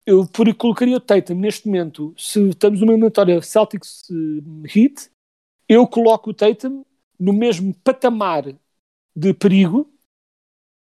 [0.05, 5.10] eu colocaria o Tatum neste momento, se estamos numa eliminatória Celtics uh, Heat,
[5.71, 6.83] eu coloco o Tatum
[7.17, 8.43] no mesmo patamar
[9.15, 9.89] de perigo,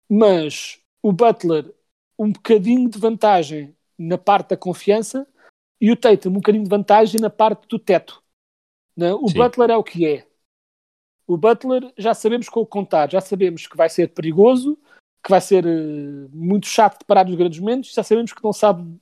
[0.09, 1.75] mas o Butler
[2.17, 5.27] um bocadinho de vantagem na parte da confiança
[5.81, 8.23] e o Tatum um bocadinho de vantagem na parte do teto.
[8.95, 9.13] Né?
[9.13, 9.39] O Sim.
[9.39, 10.25] Butler é o que é.
[11.27, 14.79] O Butler já sabemos com o contar, já sabemos que vai ser perigoso,
[15.21, 18.53] que vai ser uh, muito chato de parar nos grandes momentos, já sabemos que não
[18.53, 18.97] sabe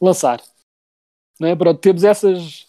[0.00, 0.42] lançar.
[1.38, 1.54] Não é?
[1.54, 2.66] Pronto, temos essas,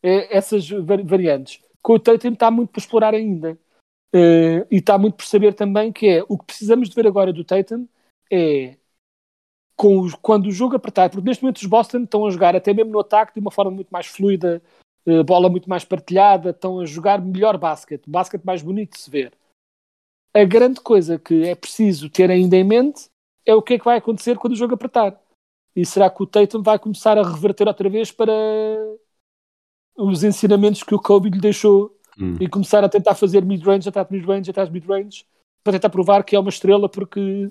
[0.00, 0.68] é, essas
[1.04, 1.65] variantes.
[1.86, 3.56] Com o Tatum está muito por explorar ainda.
[4.12, 7.32] Uh, e está muito por saber também que é o que precisamos de ver agora
[7.32, 7.86] do Tatum
[8.28, 8.76] é
[9.76, 12.74] com os, quando o jogo apertar, porque neste momento os Boston estão a jogar até
[12.74, 14.60] mesmo no ataque de uma forma muito mais fluida,
[15.06, 19.08] uh, bola muito mais partilhada, estão a jogar melhor basquete, basquete mais bonito de se
[19.08, 19.32] ver.
[20.34, 23.04] A grande coisa que é preciso ter ainda em mente
[23.44, 25.16] é o que é que vai acontecer quando o jogo apertar.
[25.76, 28.34] E será que o Tatum vai começar a reverter outra vez para
[29.96, 32.36] os ensinamentos que o Kobe lhe deixou Hum.
[32.40, 35.26] e começar a tentar fazer mid-range atrás de mid-range atrás de mid-range
[35.62, 37.50] para tentar provar que é uma estrela porque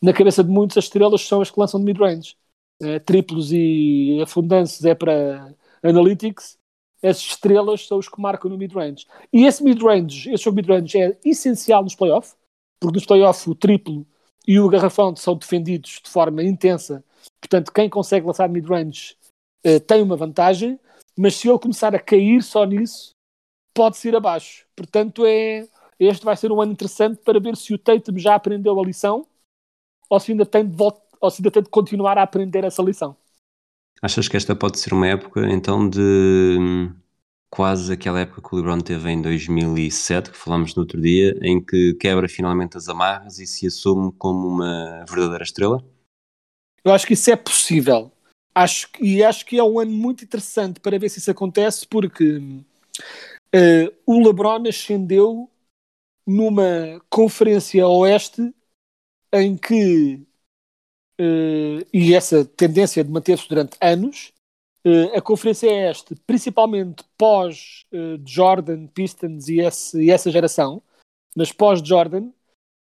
[0.00, 2.36] na cabeça de muitos as estrelas são as que lançam de mid-range.
[2.80, 5.52] Eh, triplos e afundanços é para
[5.82, 6.56] analytics,
[7.02, 9.06] as estrelas são os que marcam no mid-range.
[9.32, 12.36] E esse mid-range, esse jogo mid-range é essencial nos playoffs,
[12.80, 14.06] porque nos playoffs o triplo
[14.46, 17.02] e o garrafão são defendidos de forma intensa,
[17.40, 19.16] portanto quem consegue lançar mid-range
[19.64, 20.78] eh, tem uma vantagem,
[21.16, 23.14] mas se ele começar a cair só nisso,
[23.74, 24.66] pode-se ir abaixo.
[24.76, 28.78] Portanto, é, este vai ser um ano interessante para ver se o Tatum já aprendeu
[28.80, 29.26] a lição
[30.10, 32.82] ou se ainda tem de, vol- ou se ainda tem de continuar a aprender essa
[32.82, 33.16] lição.
[34.02, 36.00] Achas que esta pode ser uma época então de
[36.60, 36.94] hum,
[37.50, 41.64] quase aquela época que o LeBron teve em 2007, que falámos no outro dia, em
[41.64, 45.82] que quebra finalmente as amarras e se assume como uma verdadeira estrela?
[46.84, 48.10] Eu acho que isso é possível.
[48.54, 52.40] Acho, e acho que é um ano muito interessante para ver se isso acontece, porque
[53.52, 55.50] eh, o LeBron ascendeu
[56.26, 58.54] numa conferência oeste
[59.32, 60.22] em que,
[61.18, 64.32] eh, e essa tendência de manter-se durante anos,
[64.86, 70.82] eh, a conferência oeste, principalmente pós-Jordan, Pistons e, esse- e essa geração,
[71.36, 72.30] mas pós-Jordan,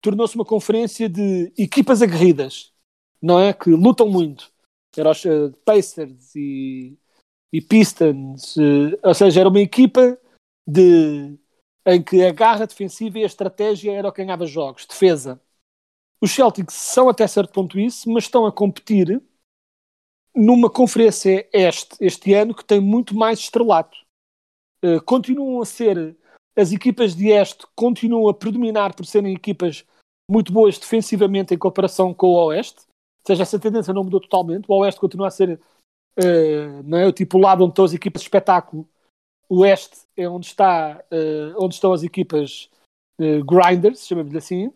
[0.01, 2.73] tornou-se uma conferência de equipas aguerridas,
[3.21, 3.53] não é?
[3.53, 4.52] Que lutam muito.
[4.97, 6.97] Era os eh, Pacers e,
[7.51, 10.17] e Pistons, eh, ou seja, era uma equipa
[10.67, 11.37] de,
[11.85, 15.41] em que a garra defensiva e a estratégia era o que ganhava jogos, defesa.
[16.21, 19.21] Os Celtics são até certo ponto isso, mas estão a competir
[20.35, 23.97] numa conferência este, este ano que tem muito mais estrelato.
[24.83, 26.15] Eh, continuam a ser,
[26.57, 29.85] as equipas de este continuam a predominar por serem equipas
[30.29, 32.85] muito boas defensivamente em comparação com o Oeste.
[33.25, 34.65] Seja, essa tendência não mudou totalmente.
[34.67, 35.59] O Oeste continua a ser
[36.15, 38.87] eh, não é, o tipo lado onde estão as equipas de espetáculo.
[39.49, 42.69] O Oeste é onde, está, eh, onde estão as equipas
[43.19, 44.73] eh, grinders, chamamos-lhe assim.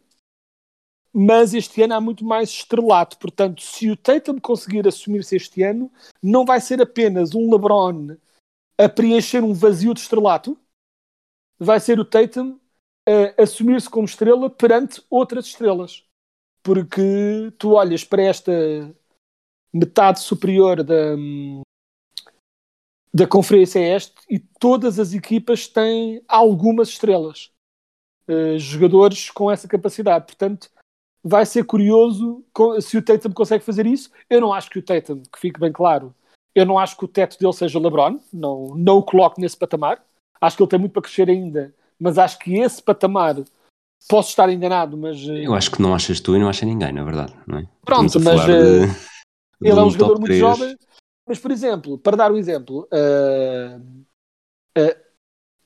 [1.13, 3.17] Mas este ano há muito mais estrelato.
[3.17, 8.17] Portanto, se o Tatum conseguir assumir-se este ano, não vai ser apenas um LeBron
[8.77, 10.57] a preencher um vazio de estrelato.
[11.59, 12.59] Vai ser o Tatum
[13.07, 16.06] a assumir-se como estrela perante outras estrelas.
[16.67, 18.51] Porque tu olhas para esta
[19.73, 21.15] metade superior da,
[23.13, 27.53] da Conferência Este e todas as equipas têm algumas estrelas.
[28.27, 30.25] Eh, jogadores com essa capacidade.
[30.25, 30.69] Portanto,
[31.23, 32.43] vai ser curioso
[32.81, 34.11] se o Tatum consegue fazer isso.
[34.29, 36.13] Eu não acho que o Tatum, que fique bem claro,
[36.53, 38.19] eu não acho que o teto dele seja o LeBron.
[38.33, 40.03] Não, não o coloco nesse patamar.
[40.41, 43.37] Acho que ele tem muito para crescer ainda, mas acho que esse patamar
[44.09, 46.91] posso estar enganado, mas eh, Eu acho que não achas tu e não acha ninguém,
[46.93, 47.67] na verdade, não é?
[47.85, 48.51] Pronto, mas, falar de-
[48.83, 48.85] eh,
[49.61, 50.39] de ele é um jogador muito 3.
[50.39, 50.77] jovem,
[51.27, 53.79] mas por exemplo, para dar um exemplo, ah,
[54.77, 54.97] ah,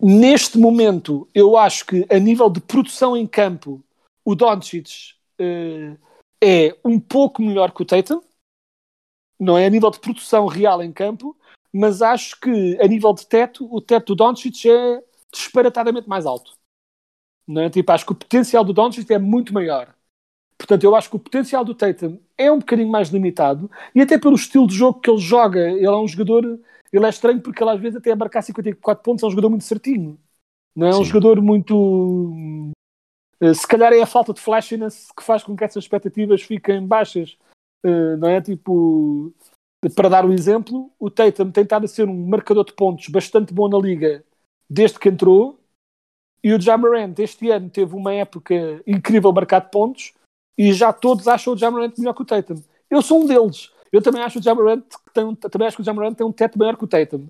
[0.02, 3.84] neste momento eu acho que a nível de produção em campo
[4.26, 5.98] o Doncic ah,
[6.44, 8.22] é um pouco melhor que o Tatum,
[9.40, 11.36] não é a nível de produção real em campo,
[11.74, 16.54] mas acho que a nível de teto, o teto do Doncic é disparatadamente mais alto.
[17.48, 17.70] Não é?
[17.70, 19.94] Tipo, acho que o potencial do Doncic é muito maior.
[20.58, 24.18] Portanto, eu acho que o potencial do Tatum é um bocadinho mais limitado e até
[24.18, 26.60] pelo estilo de jogo que ele joga, ele é um jogador,
[26.94, 29.50] ele é estranho porque ele às vezes até a marcar 54 pontos é um jogador
[29.50, 30.20] muito certinho.
[30.76, 31.06] Não é um Sim.
[31.06, 32.72] jogador muito
[33.42, 36.86] eh, se calhar é a falta de flashiness que faz com que essas expectativas fiquem
[36.86, 37.38] baixas.
[37.84, 38.40] Eh, não é?
[38.40, 39.34] Tipo,
[39.96, 43.52] para dar um exemplo, o Tatum tem estado a ser um marcador de pontos bastante
[43.54, 44.24] bom na liga
[44.70, 45.60] desde que entrou
[46.44, 50.14] e o Jamarant este ano teve uma época incrível a marcar de pontos
[50.58, 52.62] e já todos acham o Jamarant melhor que o Tatum.
[52.90, 53.72] Eu sou um deles.
[53.92, 56.78] Eu também acho o Jamarant tem também acho que o Jamarant tem um teto maior
[56.78, 57.28] que o Tatum.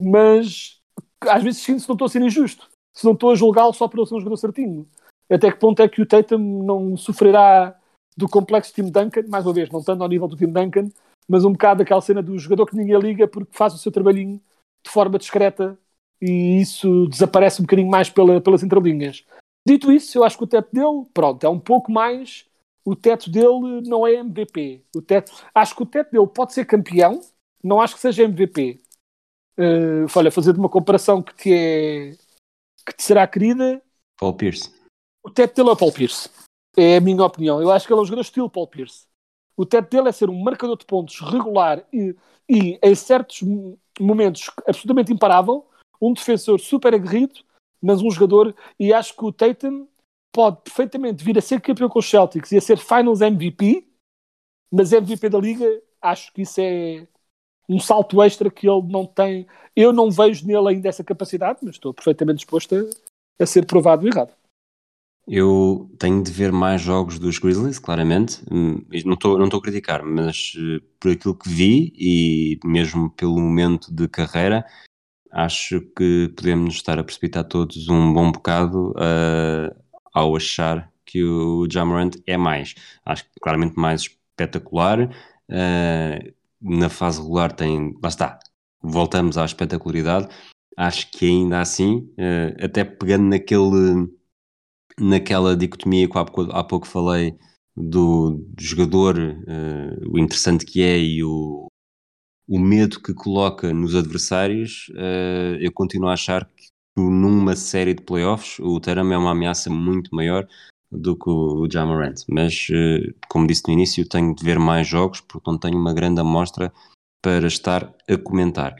[0.00, 0.80] Mas
[1.20, 2.68] às vezes sinto se não estou a ser injusto.
[2.94, 4.86] Se não estou a julgá-lo só por ele ser um jogador certinho.
[5.30, 7.74] Até que ponto é que o Tatum não sofrerá
[8.16, 10.90] do complexo Tim Duncan, mais uma vez, não tanto ao nível do Tim Duncan,
[11.26, 14.40] mas um bocado daquela cena do jogador que ninguém liga porque faz o seu trabalhinho
[14.84, 15.78] de forma discreta
[16.22, 19.24] e isso desaparece um bocadinho mais pela, pelas entrelinhas.
[19.66, 22.46] Dito isso, eu acho que o teto dele, pronto, é um pouco mais.
[22.84, 24.84] O teto dele não é MVP.
[24.94, 27.20] O teto, acho que o teto dele pode ser campeão,
[27.62, 28.80] não acho que seja MVP.
[29.58, 32.16] Uh, olha, fazer de uma comparação que te é
[32.84, 33.80] que te será querida,
[34.18, 34.72] Paul Pierce.
[35.24, 36.28] o teto dele é o Paul Pierce.
[36.76, 37.60] É a minha opinião.
[37.60, 39.06] Eu acho que ele é um jogador estilo Paul Pierce.
[39.56, 42.16] O teto dele é ser um marcador de pontos regular e,
[42.48, 43.42] e em certos
[44.00, 45.68] momentos absolutamente imparável,
[46.02, 47.40] um defensor super aguerrido,
[47.80, 49.86] mas um jogador, e acho que o Tatum
[50.32, 53.86] pode perfeitamente vir a ser campeão com os Celtics e a ser Finals MVP,
[54.72, 55.66] mas MVP da Liga
[56.00, 57.06] acho que isso é
[57.68, 59.46] um salto extra que ele não tem.
[59.76, 64.06] Eu não vejo nele ainda essa capacidade, mas estou perfeitamente disposto a, a ser provado
[64.06, 64.32] errado.
[65.26, 68.42] Eu tenho de ver mais jogos dos Grizzlies, claramente.
[68.50, 73.08] Hum, Não estou não estou a criticar, mas eh, por aquilo que vi e mesmo
[73.10, 74.66] pelo momento de carreira,
[75.32, 79.74] acho que podemos estar a precipitar todos um bom bocado eh,
[80.14, 82.74] ao achar que o Jamorant é mais.
[83.04, 85.10] Acho que claramente mais espetacular.
[85.50, 87.94] eh, na fase regular tem.
[88.02, 88.38] Lá está.
[88.82, 90.28] Voltamos à espetacularidade.
[90.76, 94.08] Acho que ainda assim, eh, até pegando naquele
[95.00, 97.36] naquela dicotomia que há pouco, há pouco falei
[97.76, 99.16] do, do jogador,
[100.10, 101.68] o interessante que é e o,
[102.52, 108.02] o medo que coloca nos adversários, eh, eu continuo a achar que numa série de
[108.02, 110.46] playoffs o Tatum é uma ameaça muito maior
[110.90, 112.22] do que o Jamorant.
[112.28, 115.94] Mas, eh, como disse no início, tenho de ver mais jogos porque não tenho uma
[115.94, 116.70] grande amostra
[117.22, 118.76] para estar a comentar.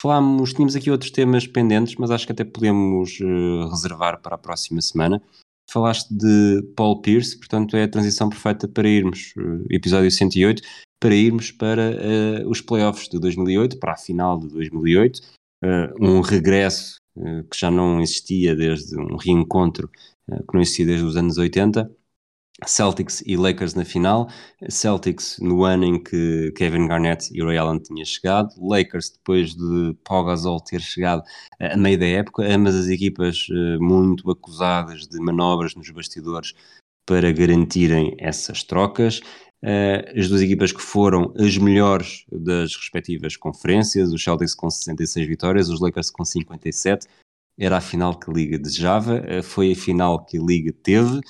[0.00, 4.38] Falámos, tínhamos aqui outros temas pendentes, mas acho que até podemos eh, reservar para a
[4.38, 5.20] próxima semana.
[5.68, 10.62] Falaste de Paul Pierce, portanto é a transição perfeita para irmos, eh, episódio 108,
[11.00, 15.20] para irmos para eh, os playoffs de 2008, para a final de 2008,
[15.62, 19.88] eh, um regresso eh, que já não existia desde um reencontro
[20.28, 21.90] que não existia desde os anos 80.
[22.66, 24.28] Celtics e Lakers na final,
[24.68, 29.96] Celtics no ano em que Kevin Garnett e Ray Allen tinham chegado, Lakers depois de
[30.04, 31.22] Paul Gasol ter chegado
[31.60, 33.46] a meio da época, ambas as equipas
[33.78, 36.52] muito acusadas de manobras nos bastidores
[37.08, 39.22] para garantirem essas trocas.
[39.62, 45.26] Eh, as duas equipas que foram as melhores das respectivas conferências, os Celtics com 66
[45.26, 47.08] vitórias, os Lakers com 57.
[47.58, 51.20] Era a final que a Liga desejava, eh, foi a final que a Liga teve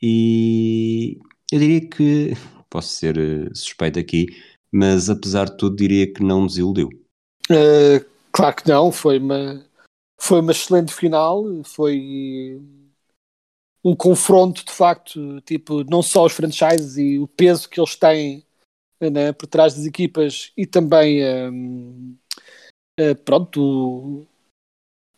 [0.00, 1.18] e
[1.50, 2.34] eu diria que,
[2.70, 4.26] posso ser eh, suspeito aqui,
[4.70, 6.88] mas apesar de tudo diria que não desiludiu.
[7.50, 9.64] Uh, claro que não, foi uma,
[10.18, 12.60] foi uma excelente final, foi
[13.86, 18.44] um confronto de facto, tipo, não só os franchises e o peso que eles têm
[19.00, 21.22] né, por trás das equipas e também
[21.52, 22.16] um,
[22.98, 24.26] uh, pronto, o,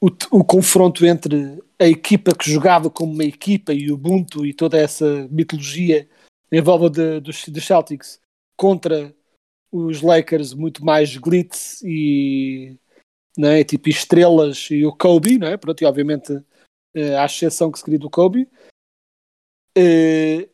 [0.03, 4.53] o, o, confronto entre a equipa que jogava como uma equipa e o Ubuntu e
[4.53, 6.07] toda essa mitologia
[6.53, 8.21] em volta de, dos, dos Celtics
[8.55, 9.15] contra
[9.73, 12.77] os Lakers muito mais glitz e
[13.35, 16.39] né, tipo estrelas e o Kobe, né, pronto, e obviamente
[16.97, 18.49] uh, a exceção que se queria do Kobe.
[19.77, 20.49] Uh,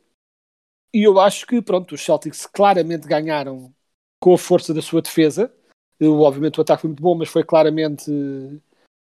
[0.92, 3.75] e eu acho que pronto, os Celtics claramente ganharam
[4.20, 5.53] com a força da sua defesa.
[6.01, 8.11] Obviamente o ataque foi muito bom, mas foi claramente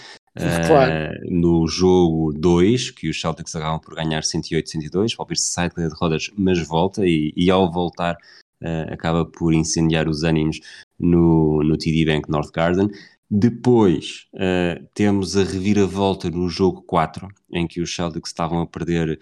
[0.67, 0.91] Claro.
[0.91, 5.88] Uh, no jogo 2, que os Celtics acabam por ganhar 108-102, Paul Pierce sai de
[5.95, 8.15] rodas, mas volta e, e ao voltar
[8.61, 10.59] uh, acaba por incendiar os ânimos
[10.99, 12.89] no, no TD Bank North Garden.
[13.30, 19.19] Depois uh, temos a reviravolta no jogo 4, em que os Celtics estavam a perder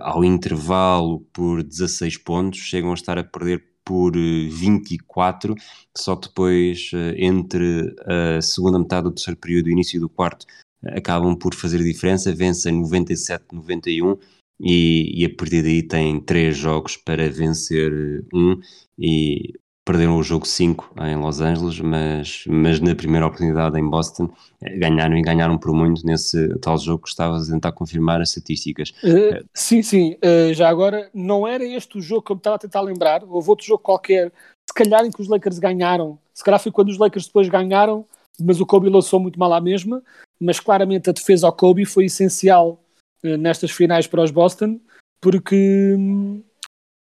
[0.00, 5.54] ao intervalo por 16 pontos, chegam a estar a perder por 24,
[5.96, 10.44] só que depois, entre a segunda metade do terceiro período e o início do quarto,
[10.84, 14.18] acabam por fazer diferença, vencem 97-91
[14.60, 18.60] e, e a partir daí têm três jogos para vencer um
[18.98, 19.54] e
[19.88, 24.30] perderam o jogo 5 em Los Angeles, mas, mas na primeira oportunidade em Boston
[24.60, 28.28] eh, ganharam e ganharam por muito nesse tal jogo que estavas a tentar confirmar as
[28.28, 28.90] estatísticas.
[29.02, 30.14] Uh, sim, sim.
[30.22, 33.24] Uh, já agora, não era este o jogo que eu estava a tentar lembrar.
[33.24, 34.30] Houve outro jogo qualquer,
[34.68, 36.18] se calhar em que os Lakers ganharam.
[36.34, 38.04] Se calhar foi quando os Lakers depois ganharam,
[38.38, 40.02] mas o Kobe lançou muito mal à mesma.
[40.38, 42.78] Mas claramente a defesa ao Kobe foi essencial
[43.24, 44.78] uh, nestas finais para os Boston,
[45.18, 46.42] porque hum,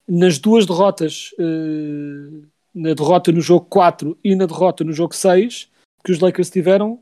[0.08, 1.30] nas duas derrotas
[2.74, 5.70] na derrota no jogo 4 e na derrota no jogo 6
[6.04, 7.00] que os Lakers tiveram,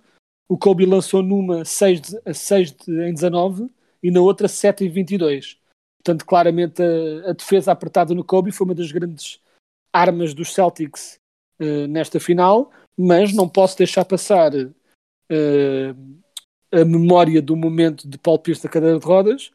[0.48, 3.70] o Kobe lançou numa 6, de, 6 de, em 19
[4.02, 5.58] e na outra 7 em 22.
[6.02, 9.40] Portanto, claramente a, a, defesa apertada no Kobe foi uma das grandes
[9.92, 11.18] armas dos Celtics
[11.60, 16.20] uh, nesta final, mas não posso deixar passar uh,
[16.72, 19.50] a memória do momento de Paul Pierce na cadeira de rodas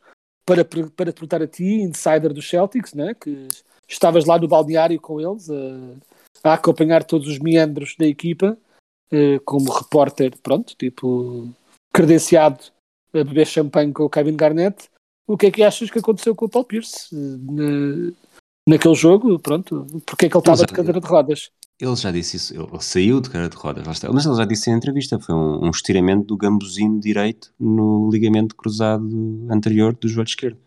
[0.45, 3.47] para, para perguntar a ti, insider dos Celtics, né, que
[3.87, 8.57] estavas lá no balneário com eles a, a acompanhar todos os meandros da equipa
[9.11, 11.49] eh, como repórter, pronto, tipo
[11.93, 12.59] credenciado
[13.13, 14.89] a beber champanhe com o Kevin Garnett.
[15.27, 18.11] O que é que achas que aconteceu com o Paul Pierce eh, na,
[18.67, 19.39] naquele jogo?
[19.39, 21.51] Pronto, porque é que ele estava de cadeira de rodas?
[21.79, 24.73] Ele já disse isso, ele saiu de cadeira de rodas, mas ele já disse em
[24.73, 29.05] entrevista, foi um, um estiramento do gambuzino direito no ligamento cruzado
[29.49, 30.57] anterior do joelho esquerdo.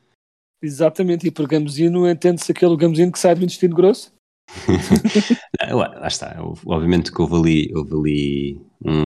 [0.63, 4.13] Exatamente, e por gambuzino entende-se aquele gambuzino que sai do intestino grosso?
[5.71, 6.37] lá está,
[6.67, 9.03] obviamente que houve ali, houve ali um,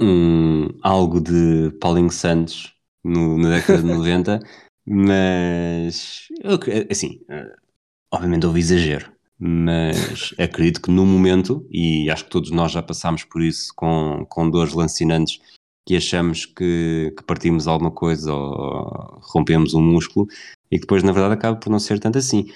[0.00, 2.74] um, algo de Paulinho Santos
[3.04, 4.40] no, na década de 90,
[4.86, 6.26] mas
[6.90, 7.54] assim, eh,
[8.10, 13.24] obviamente houve exagero, mas acredito que no momento, e acho que todos nós já passámos
[13.24, 15.38] por isso com, com dores lancinantes
[15.86, 20.26] que achamos que, que partimos alguma coisa ou rompemos um músculo
[20.70, 22.46] e que depois na verdade acaba por não ser tanto assim.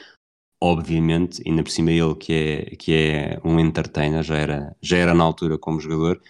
[0.63, 5.15] Obviamente, ainda por cima ele que é, que é um entertainer, já era, já era
[5.15, 6.21] na altura como jogador,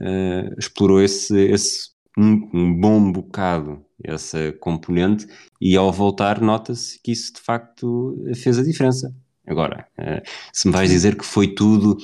[0.00, 5.26] uh, explorou esse, esse um, um, bom bocado essa componente
[5.60, 9.14] e ao voltar nota-se que isso de facto fez a diferença.
[9.46, 11.96] Agora, uh, se me vais dizer que foi tudo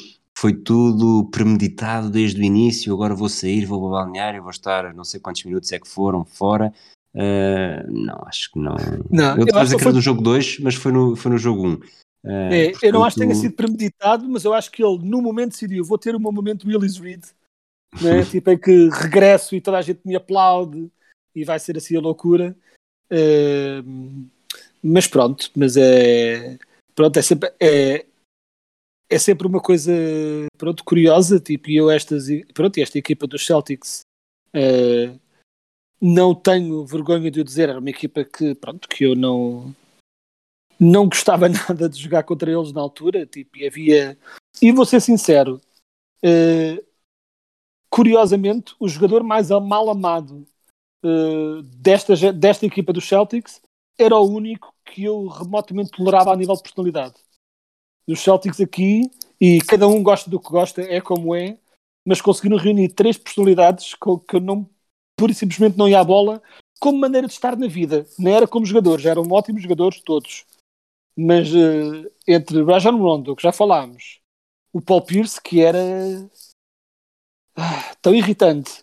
[0.42, 5.04] foi tudo premeditado desde o início, agora vou sair, vou ao balneário, vou estar não
[5.04, 6.74] sei quantos minutos é que foram fora.
[7.14, 8.74] Uh, não, acho que não.
[9.08, 11.38] não eu estava a dizer que era do jogo 2, mas foi no, foi no
[11.38, 11.68] jogo 1.
[11.68, 11.74] Um.
[11.74, 11.80] Uh,
[12.24, 12.84] é, portanto...
[12.84, 15.84] Eu não acho que tenha sido premeditado, mas eu acho que ele no momento decidiu:
[15.84, 17.22] vou ter um momento Willis Reed,
[18.00, 18.24] né?
[18.28, 20.90] tipo em que regresso e toda a gente me aplaude
[21.36, 22.56] e vai ser assim a loucura.
[23.12, 24.26] Uh,
[24.82, 26.58] mas pronto, mas é.
[26.96, 27.52] Pronto, é sempre.
[27.60, 28.06] É,
[29.12, 29.92] é sempre uma coisa
[30.56, 34.00] pronto, curiosa, tipo, eu estas, pronto, esta equipa dos Celtics
[34.54, 35.20] uh,
[36.00, 39.74] não tenho vergonha de o dizer, era uma equipa que, pronto, que eu não
[40.80, 44.18] não gostava nada de jogar contra eles na altura, tipo, e havia,
[44.60, 45.60] e vou ser sincero,
[46.24, 46.84] uh,
[47.90, 50.46] curiosamente, o jogador mais mal amado
[51.04, 53.60] uh, desta, desta equipa dos Celtics
[53.98, 57.14] era o único que eu remotamente tolerava a nível de personalidade
[58.06, 61.58] dos Celtics aqui, e cada um gosta do que gosta, é como é,
[62.06, 64.68] mas conseguiram reunir três personalidades que eu não,
[65.16, 66.42] pura e simplesmente não ia à bola,
[66.80, 68.06] como maneira de estar na vida.
[68.18, 70.44] Não era como jogadores, eram ótimos jogadores todos.
[71.16, 74.20] Mas uh, entre Rajon Rondo, que já falámos,
[74.72, 75.78] o Paul Pierce, que era
[77.56, 78.82] ah, tão irritante,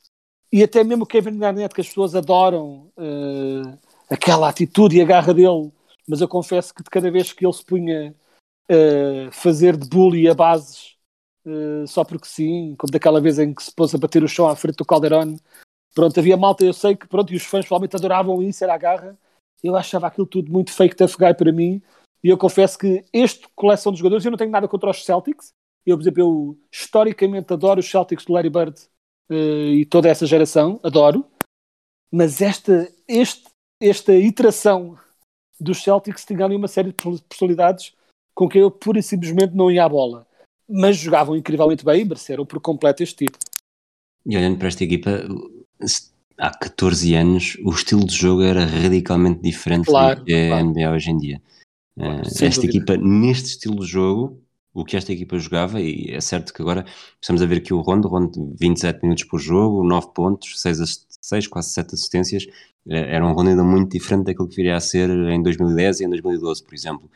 [0.51, 3.77] e até mesmo o Kevin Garnett, que as pessoas adoram uh,
[4.09, 5.71] aquela atitude e a garra dele,
[6.07, 8.15] mas eu confesso que de cada vez que ele se punha
[8.69, 10.95] uh, fazer de bully a bases
[11.45, 14.47] uh, só porque sim, como daquela vez em que se pôs a bater o chão
[14.47, 15.37] à frente do Calderon.
[15.93, 18.77] Pronto, havia malta, eu sei que pronto, e os fãs provavelmente adoravam isso, era a
[18.77, 19.17] garra.
[19.63, 21.81] Eu achava aquilo tudo muito fake tough guy para mim.
[22.23, 25.51] E eu confesso que este coleção de jogadores, eu não tenho nada contra os Celtics.
[25.85, 28.79] Eu, por exemplo, eu historicamente adoro os Celtics do Larry Bird
[29.29, 29.33] uh,
[29.73, 31.25] e toda essa geração, adoro.
[32.11, 33.49] Mas esta, este,
[33.81, 34.97] esta iteração
[35.59, 37.93] dos Celtics tinha ali uma série de personalidades
[38.39, 40.25] com quem eu pura e simplesmente não ia à bola.
[40.65, 43.43] Mas jogavam incrivelmente bem e mereceram por completo este título.
[44.25, 45.27] E olhando para esta equipa,
[46.37, 50.65] há 14 anos o estilo de jogo era radicalmente diferente claro, do que é claro.
[50.65, 51.41] a NBA hoje em dia.
[51.97, 52.77] Claro, uh, esta dúvida.
[52.77, 54.41] equipa, neste estilo de jogo,
[54.73, 56.85] o que esta equipa jogava, e é certo que agora
[57.21, 61.47] estamos a ver aqui o Rondo, Rondo 27 minutos por jogo, 9 pontos, 6, 6
[61.47, 62.45] quase 7 assistências,
[62.87, 66.05] eh, era um Rondo ainda muito diferente daquilo que viria a ser em 2010 e
[66.05, 67.11] em 2012, por exemplo.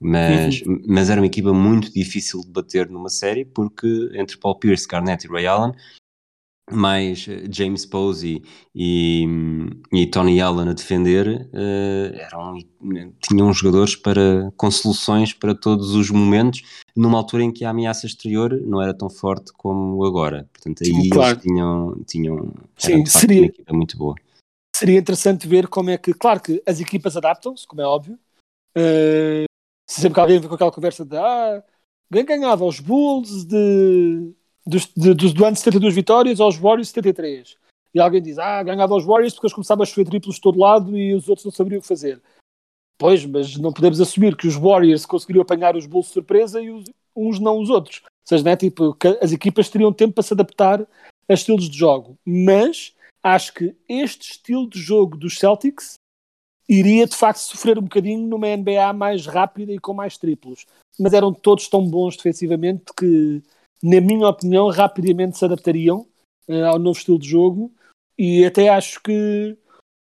[0.00, 0.80] Mas, uhum.
[0.86, 5.26] mas era uma equipa muito difícil de bater numa série porque entre Paul Pierce, Garnett
[5.26, 5.72] e Ray Allen
[6.70, 8.42] mais eh, James Posey
[8.74, 9.26] e,
[9.92, 12.58] e Tony Allen a defender, uh, eram,
[13.26, 16.62] tinham jogadores para, com soluções para todos os momentos,
[16.96, 20.48] numa altura em que a ameaça exterior não era tão forte como agora.
[20.52, 21.34] Portanto, aí Sim, claro.
[21.34, 24.14] eles tinham, tinham Sim, seria, uma equipa muito boa.
[24.74, 28.18] Seria interessante ver como é que, claro que as equipas adaptam-se, como é óbvio.
[29.88, 31.62] Uh, sempre que alguém vem com aquela conversa de ah,
[32.10, 34.34] ganhava os Bulls de
[34.68, 37.56] dos, de, dos, do ano de 72 vitórias aos Warriors 73.
[37.94, 40.58] E alguém diz, ah, ganhava aos Warriors porque eles começavam a chover triplos de todo
[40.58, 42.20] lado e os outros não sabiam o que fazer.
[42.98, 46.70] Pois, mas não podemos assumir que os Warriors conseguiriam apanhar os Bulls de surpresa e
[46.70, 46.84] os,
[47.16, 48.02] uns não os outros.
[48.04, 50.86] Ou seja, não é tipo, as equipas teriam tempo para se adaptar
[51.28, 52.18] a estilos de jogo.
[52.26, 55.94] Mas acho que este estilo de jogo dos Celtics
[56.68, 60.66] iria de facto sofrer um bocadinho numa NBA mais rápida e com mais triplos.
[60.98, 63.42] Mas eram todos tão bons defensivamente que
[63.82, 66.06] na minha opinião, rapidamente se adaptariam
[66.48, 67.72] uh, ao novo estilo de jogo
[68.18, 69.56] e até acho que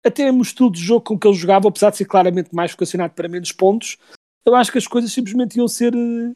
[0.05, 3.13] até o estilo de jogo com que ele jogava, apesar de ser claramente mais vocacionado
[3.13, 3.97] para menos pontos,
[4.45, 6.35] eu acho que as coisas simplesmente iam ser uh,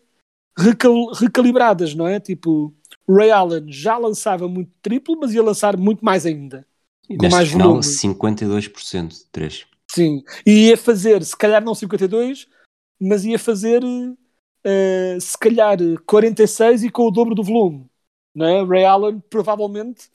[0.58, 2.20] recal recalibradas, não é?
[2.20, 2.74] Tipo,
[3.08, 6.66] Ray Allen já lançava muito triplo, mas ia lançar muito mais ainda.
[7.10, 7.84] E com mais final, volume.
[7.84, 9.68] 52% de 3.
[9.90, 12.48] Sim, e ia fazer, se calhar não 52,
[13.00, 17.86] mas ia fazer uh, se calhar 46 e com o dobro do volume.
[18.36, 18.64] Né?
[18.64, 20.10] Ray Allen provavelmente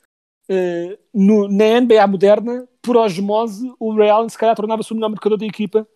[0.49, 5.09] uh, no, na NBA moderna, por osmose, o Ray Allen se calhar tornava-se o melhor
[5.09, 5.87] marcador da equipa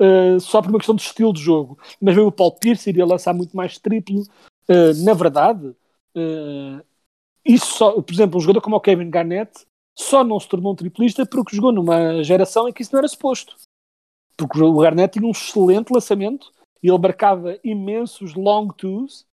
[0.00, 1.78] uh, só por uma questão de estilo de jogo.
[2.00, 4.24] Mas mesmo o Paul Pierce iria lançar muito mais triplo.
[5.04, 5.74] na verdade,
[7.44, 9.66] isso só, por exemplo, um jogador como o Kevin Garnett
[10.00, 13.08] só não se tornou um triplista porque jogou numa geração em que isso não era
[13.08, 13.54] suposto.
[14.36, 16.50] Porque o Garnett tinha um excelente lançamento
[16.82, 19.26] e ele marcava imensos long twos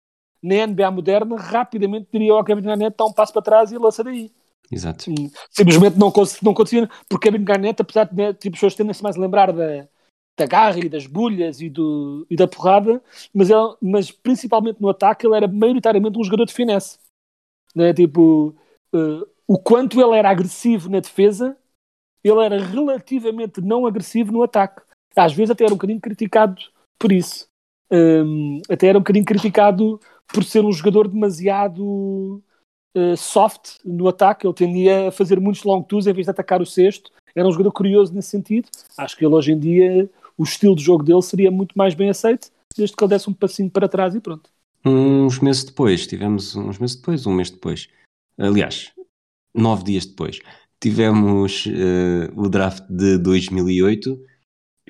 [0.41, 4.03] na NBA moderna, rapidamente diria ao Kevin Garnett, dá um passo para trás e lança
[4.03, 4.31] daí.
[4.71, 5.05] Exato.
[5.51, 6.11] simplesmente não,
[6.41, 9.87] não conseguia, porque Kevin Garnett, apesar de né, tipo, pessoas tendem-se mais a lembrar da,
[10.37, 13.01] da garra e das bulhas e, do, e da porrada,
[13.33, 16.97] mas, ele, mas principalmente no ataque ele era maioritariamente um jogador de finesse.
[17.75, 17.93] Né?
[17.93, 18.55] Tipo,
[18.93, 21.55] uh, o quanto ele era agressivo na defesa,
[22.23, 24.81] ele era relativamente não agressivo no ataque.
[25.15, 26.61] Às vezes até era um bocadinho criticado
[26.97, 27.47] por isso.
[27.91, 32.41] Um, até era um bocadinho criticado por ser um jogador demasiado
[32.97, 34.47] uh, soft no ataque.
[34.47, 37.11] Ele tendia a fazer muitos long twos em vez de atacar o sexto.
[37.35, 38.69] Era um jogador curioso nesse sentido.
[38.97, 42.09] Acho que ele hoje em dia, o estilo de jogo dele seria muito mais bem
[42.09, 44.49] aceito, desde que ele desse um passinho para trás e pronto.
[44.83, 47.89] Uns meses depois, tivemos uns meses depois, um mês depois,
[48.37, 48.91] aliás,
[49.55, 50.39] nove dias depois,
[50.79, 54.19] tivemos uh, o draft de 2008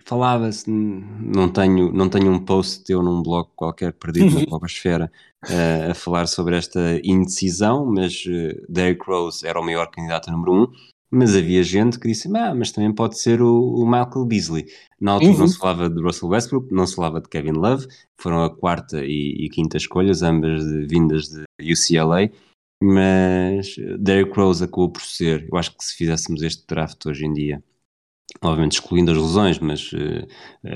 [0.06, 5.12] falava-se, não tenho, não tenho um post teu num blog qualquer perdido na blogosfera
[5.46, 10.54] uh, a falar sobre esta indecisão, mas uh, Derrick Rose era o maior candidato número
[10.54, 10.68] um,
[11.10, 14.66] mas havia gente que disse, ah, mas também pode ser o, o Michael Beasley.
[15.00, 15.40] Na altura uhum.
[15.40, 17.88] não se falava de Russell Westbrook, não se falava de Kevin Love,
[18.18, 22.30] foram a quarta e, e quinta escolhas, ambas de, vindas de UCLA,
[22.86, 27.34] mas Derrick Rose acabou por ser, eu acho que se fizéssemos este draft hoje em
[27.34, 27.64] dia,
[28.42, 30.28] obviamente excluindo as lesões, mas uh,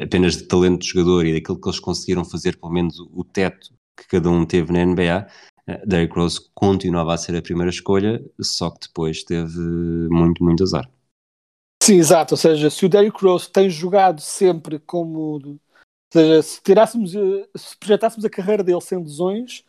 [0.03, 3.73] apenas de talento de jogador e daquilo que eles conseguiram fazer, pelo menos o teto
[3.97, 7.69] que cada um teve na NBA, uh, eh, Derrick Rose continuava a ser a primeira
[7.69, 9.59] escolha, só que depois teve
[10.09, 10.89] muito, muito azar.
[11.81, 12.33] Sim, exato.
[12.33, 15.39] Ou seja, se o Derrick Rose tem jogado sempre como.
[15.43, 15.59] Ou
[16.11, 19.63] seja, se tirássemos, eh, se projetássemos a carreira dele sem lesões,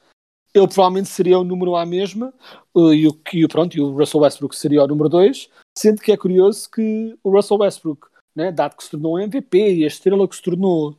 [0.54, 2.32] ele provavelmente seria o número A mesma,
[2.74, 6.16] e o, e, pronto, e o Russell Westbrook seria o número 2, Sendo que é
[6.16, 10.36] curioso que o Russell Westbrook, né, dado que se tornou MVP e a estrela que
[10.36, 10.96] se tornou,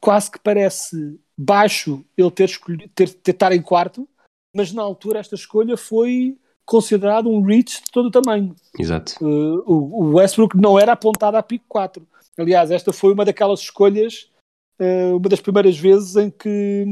[0.00, 4.08] quase que parece baixo ele ter escolhido ter, ter estar em quarto,
[4.54, 8.54] mas na altura esta escolha foi considerado um reach de todo o tamanho.
[8.78, 9.14] Exato.
[9.24, 12.06] Uh, o, Westbrook não era apontado a pico 4.
[12.36, 14.30] Aliás, esta foi uma daquelas escolhas,
[14.78, 16.84] uh, uma das primeiras vezes em que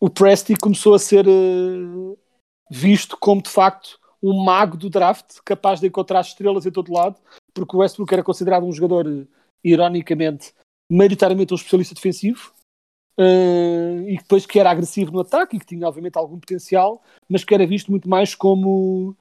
[0.00, 2.18] o Presti começou a ser uh,
[2.70, 7.16] visto como de facto um mago do draft, capaz de encontrar estrelas em todo lado,
[7.54, 9.26] porque o Westbrook era considerado um jogador,
[9.62, 10.52] ironicamente,
[10.90, 12.52] maioritariamente um especialista defensivo,
[13.18, 17.44] uh, e depois que era agressivo no ataque e que tinha, obviamente, algum potencial, mas
[17.44, 19.16] que era visto muito mais como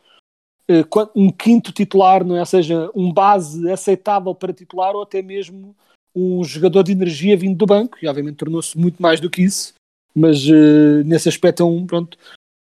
[1.16, 2.42] um quinto titular, não é?
[2.42, 5.76] ou seja, um base aceitável para titular ou até mesmo
[6.16, 9.74] um jogador de energia vindo do banco, e obviamente tornou-se muito mais do que isso,
[10.16, 12.18] mas uh, nesse aspecto é um, pronto,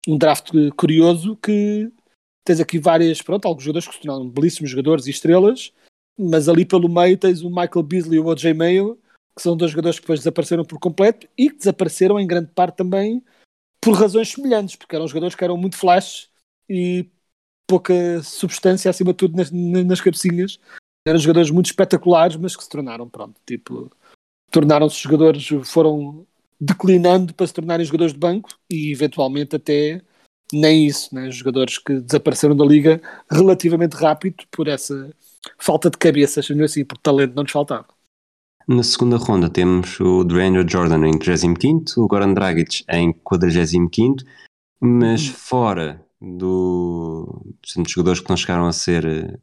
[0.07, 1.91] um draft curioso que
[2.45, 5.73] tens aqui várias, pronto, alguns jogadores que se tornaram belíssimos jogadores e estrelas,
[6.19, 8.99] mas ali pelo meio tens o Michael Beasley e o OJ Mayo,
[9.35, 12.77] que são dois jogadores que depois desapareceram por completo e que desapareceram em grande parte
[12.77, 13.23] também
[13.81, 16.29] por razões semelhantes, porque eram jogadores que eram muito flash
[16.69, 17.09] e
[17.67, 20.59] pouca substância acima de tudo nas, nas cabecinhas.
[21.07, 23.91] Eram jogadores muito espetaculares, mas que se tornaram, pronto, tipo,
[24.51, 26.27] tornaram-se jogadores, foram
[26.61, 30.01] declinando para se tornarem jogadores de banco e eventualmente até
[30.53, 31.31] nem isso, né?
[31.31, 33.01] jogadores que desapareceram da liga
[33.31, 35.11] relativamente rápido por essa
[35.59, 37.87] falta de cabeça, assim, porque talento não nos faltava.
[38.69, 44.25] Na segunda ronda temos o Dwayne Jordan em 35 o Goran Dragic em 45
[44.81, 49.39] mas fora do, dos jogadores que não chegaram a ser eh,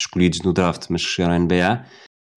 [0.00, 1.86] escolhidos no draft, mas que chegaram à NBA,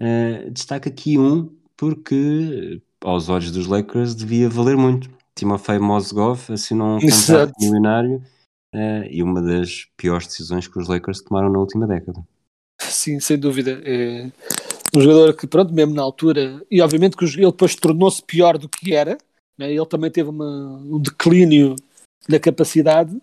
[0.01, 5.09] uh, eh, destaca aqui um porque aos olhos dos Lakers devia valer muito.
[5.35, 8.21] Timofey Mozgov assinou um contrato milionário
[8.75, 12.21] uh, e uma das piores decisões que os Lakers tomaram na última década.
[12.81, 13.81] Sim, sem dúvida.
[13.83, 14.29] É
[14.95, 18.67] um jogador que, pronto, mesmo na altura, e obviamente que ele depois tornou-se pior do
[18.67, 19.17] que era,
[19.57, 19.71] né?
[19.71, 21.75] ele também teve uma, um declínio
[22.27, 23.15] da capacidade,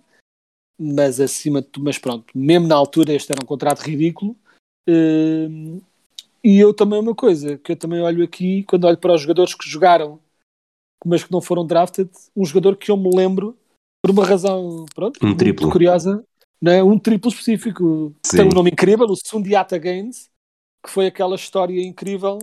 [0.79, 4.37] mas acima de tudo, mas pronto, mesmo na altura este era um contrato ridículo.
[4.89, 5.83] Uh,
[6.47, 9.53] e eu também uma coisa, que eu também olho aqui, quando olho para os jogadores
[9.53, 10.21] que jogaram,
[11.05, 13.59] mas que não foram drafted, um jogador que eu me lembro,
[14.01, 15.69] por uma razão, pronto, um triplo.
[15.69, 16.25] curiosa,
[16.63, 16.85] né?
[16.85, 20.31] um triplo específico, que tem um nome incrível, o Sundiata Gaines,
[20.85, 22.39] que foi aquela história incrível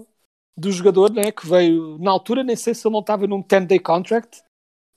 [0.58, 3.80] do jogador, né, que veio, na altura, nem sei se ele não estava num 10-day
[3.80, 4.42] contract,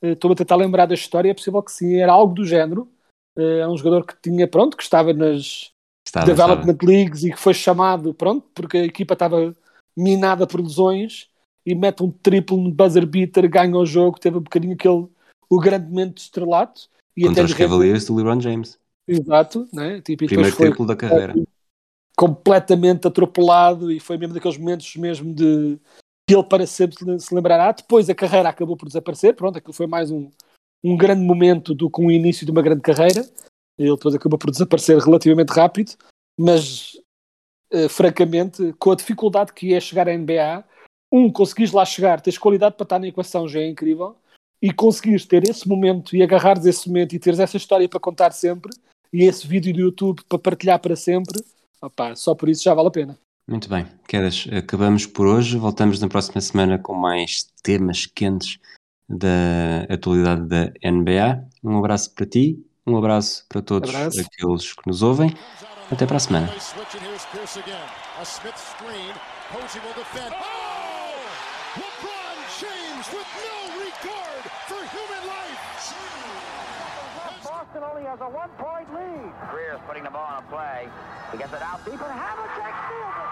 [0.03, 2.91] uh, estou a tentar lembrar da história, é possível que sim, era algo do género,
[3.39, 5.71] uh, é um jogador que tinha, pronto, que estava nas
[6.07, 6.93] estava, Development estava.
[6.93, 9.55] Leagues e que foi chamado, pronto, porque a equipa estava
[9.97, 11.29] minada por lesões
[11.65, 15.07] e mete um triplo no buzzer beater, ganha o jogo, teve um bocadinho aquele,
[15.51, 16.83] o grande momento estrelato.
[17.17, 18.79] E Contra os Cavaliers do LeBron James.
[19.09, 20.01] Exato, né?
[20.01, 21.35] tipo, Primeiro triplo da carreira
[22.17, 25.79] completamente atropelado e foi mesmo daqueles momentos mesmo de
[26.27, 27.71] que ele para sempre se lembrará.
[27.71, 30.31] Depois a carreira acabou por desaparecer, pronto, aquilo foi mais um,
[30.83, 33.23] um grande momento do, com o início de uma grande carreira.
[33.79, 35.93] Ele depois acabou por desaparecer relativamente rápido,
[36.39, 36.99] mas
[37.73, 40.65] uh, francamente, com a dificuldade que é chegar à NBA,
[41.13, 44.17] um, conseguires lá chegar, tens qualidade para estar na equação já é incrível,
[44.61, 48.33] e conseguires ter esse momento e agarrares esse momento e teres essa história para contar
[48.33, 48.73] sempre,
[49.13, 51.43] e esse vídeo do YouTube para partilhar para sempre,
[51.81, 53.19] Opa, só por isso já vale a pena.
[53.49, 55.57] Muito bem, Quedas, acabamos por hoje.
[55.57, 58.59] Voltamos na próxima semana com mais temas quentes
[59.09, 61.47] da atualidade da NBA.
[61.63, 64.21] Um abraço para ti, um abraço para todos abraço.
[64.21, 65.37] aqueles que nos ouvem.
[65.91, 66.49] Até para a semana.
[77.43, 79.33] Boston only has a one-point lead.
[79.53, 80.89] Greer's putting the ball on a play.
[81.33, 83.26] He gets it out deep, and Havlicek steals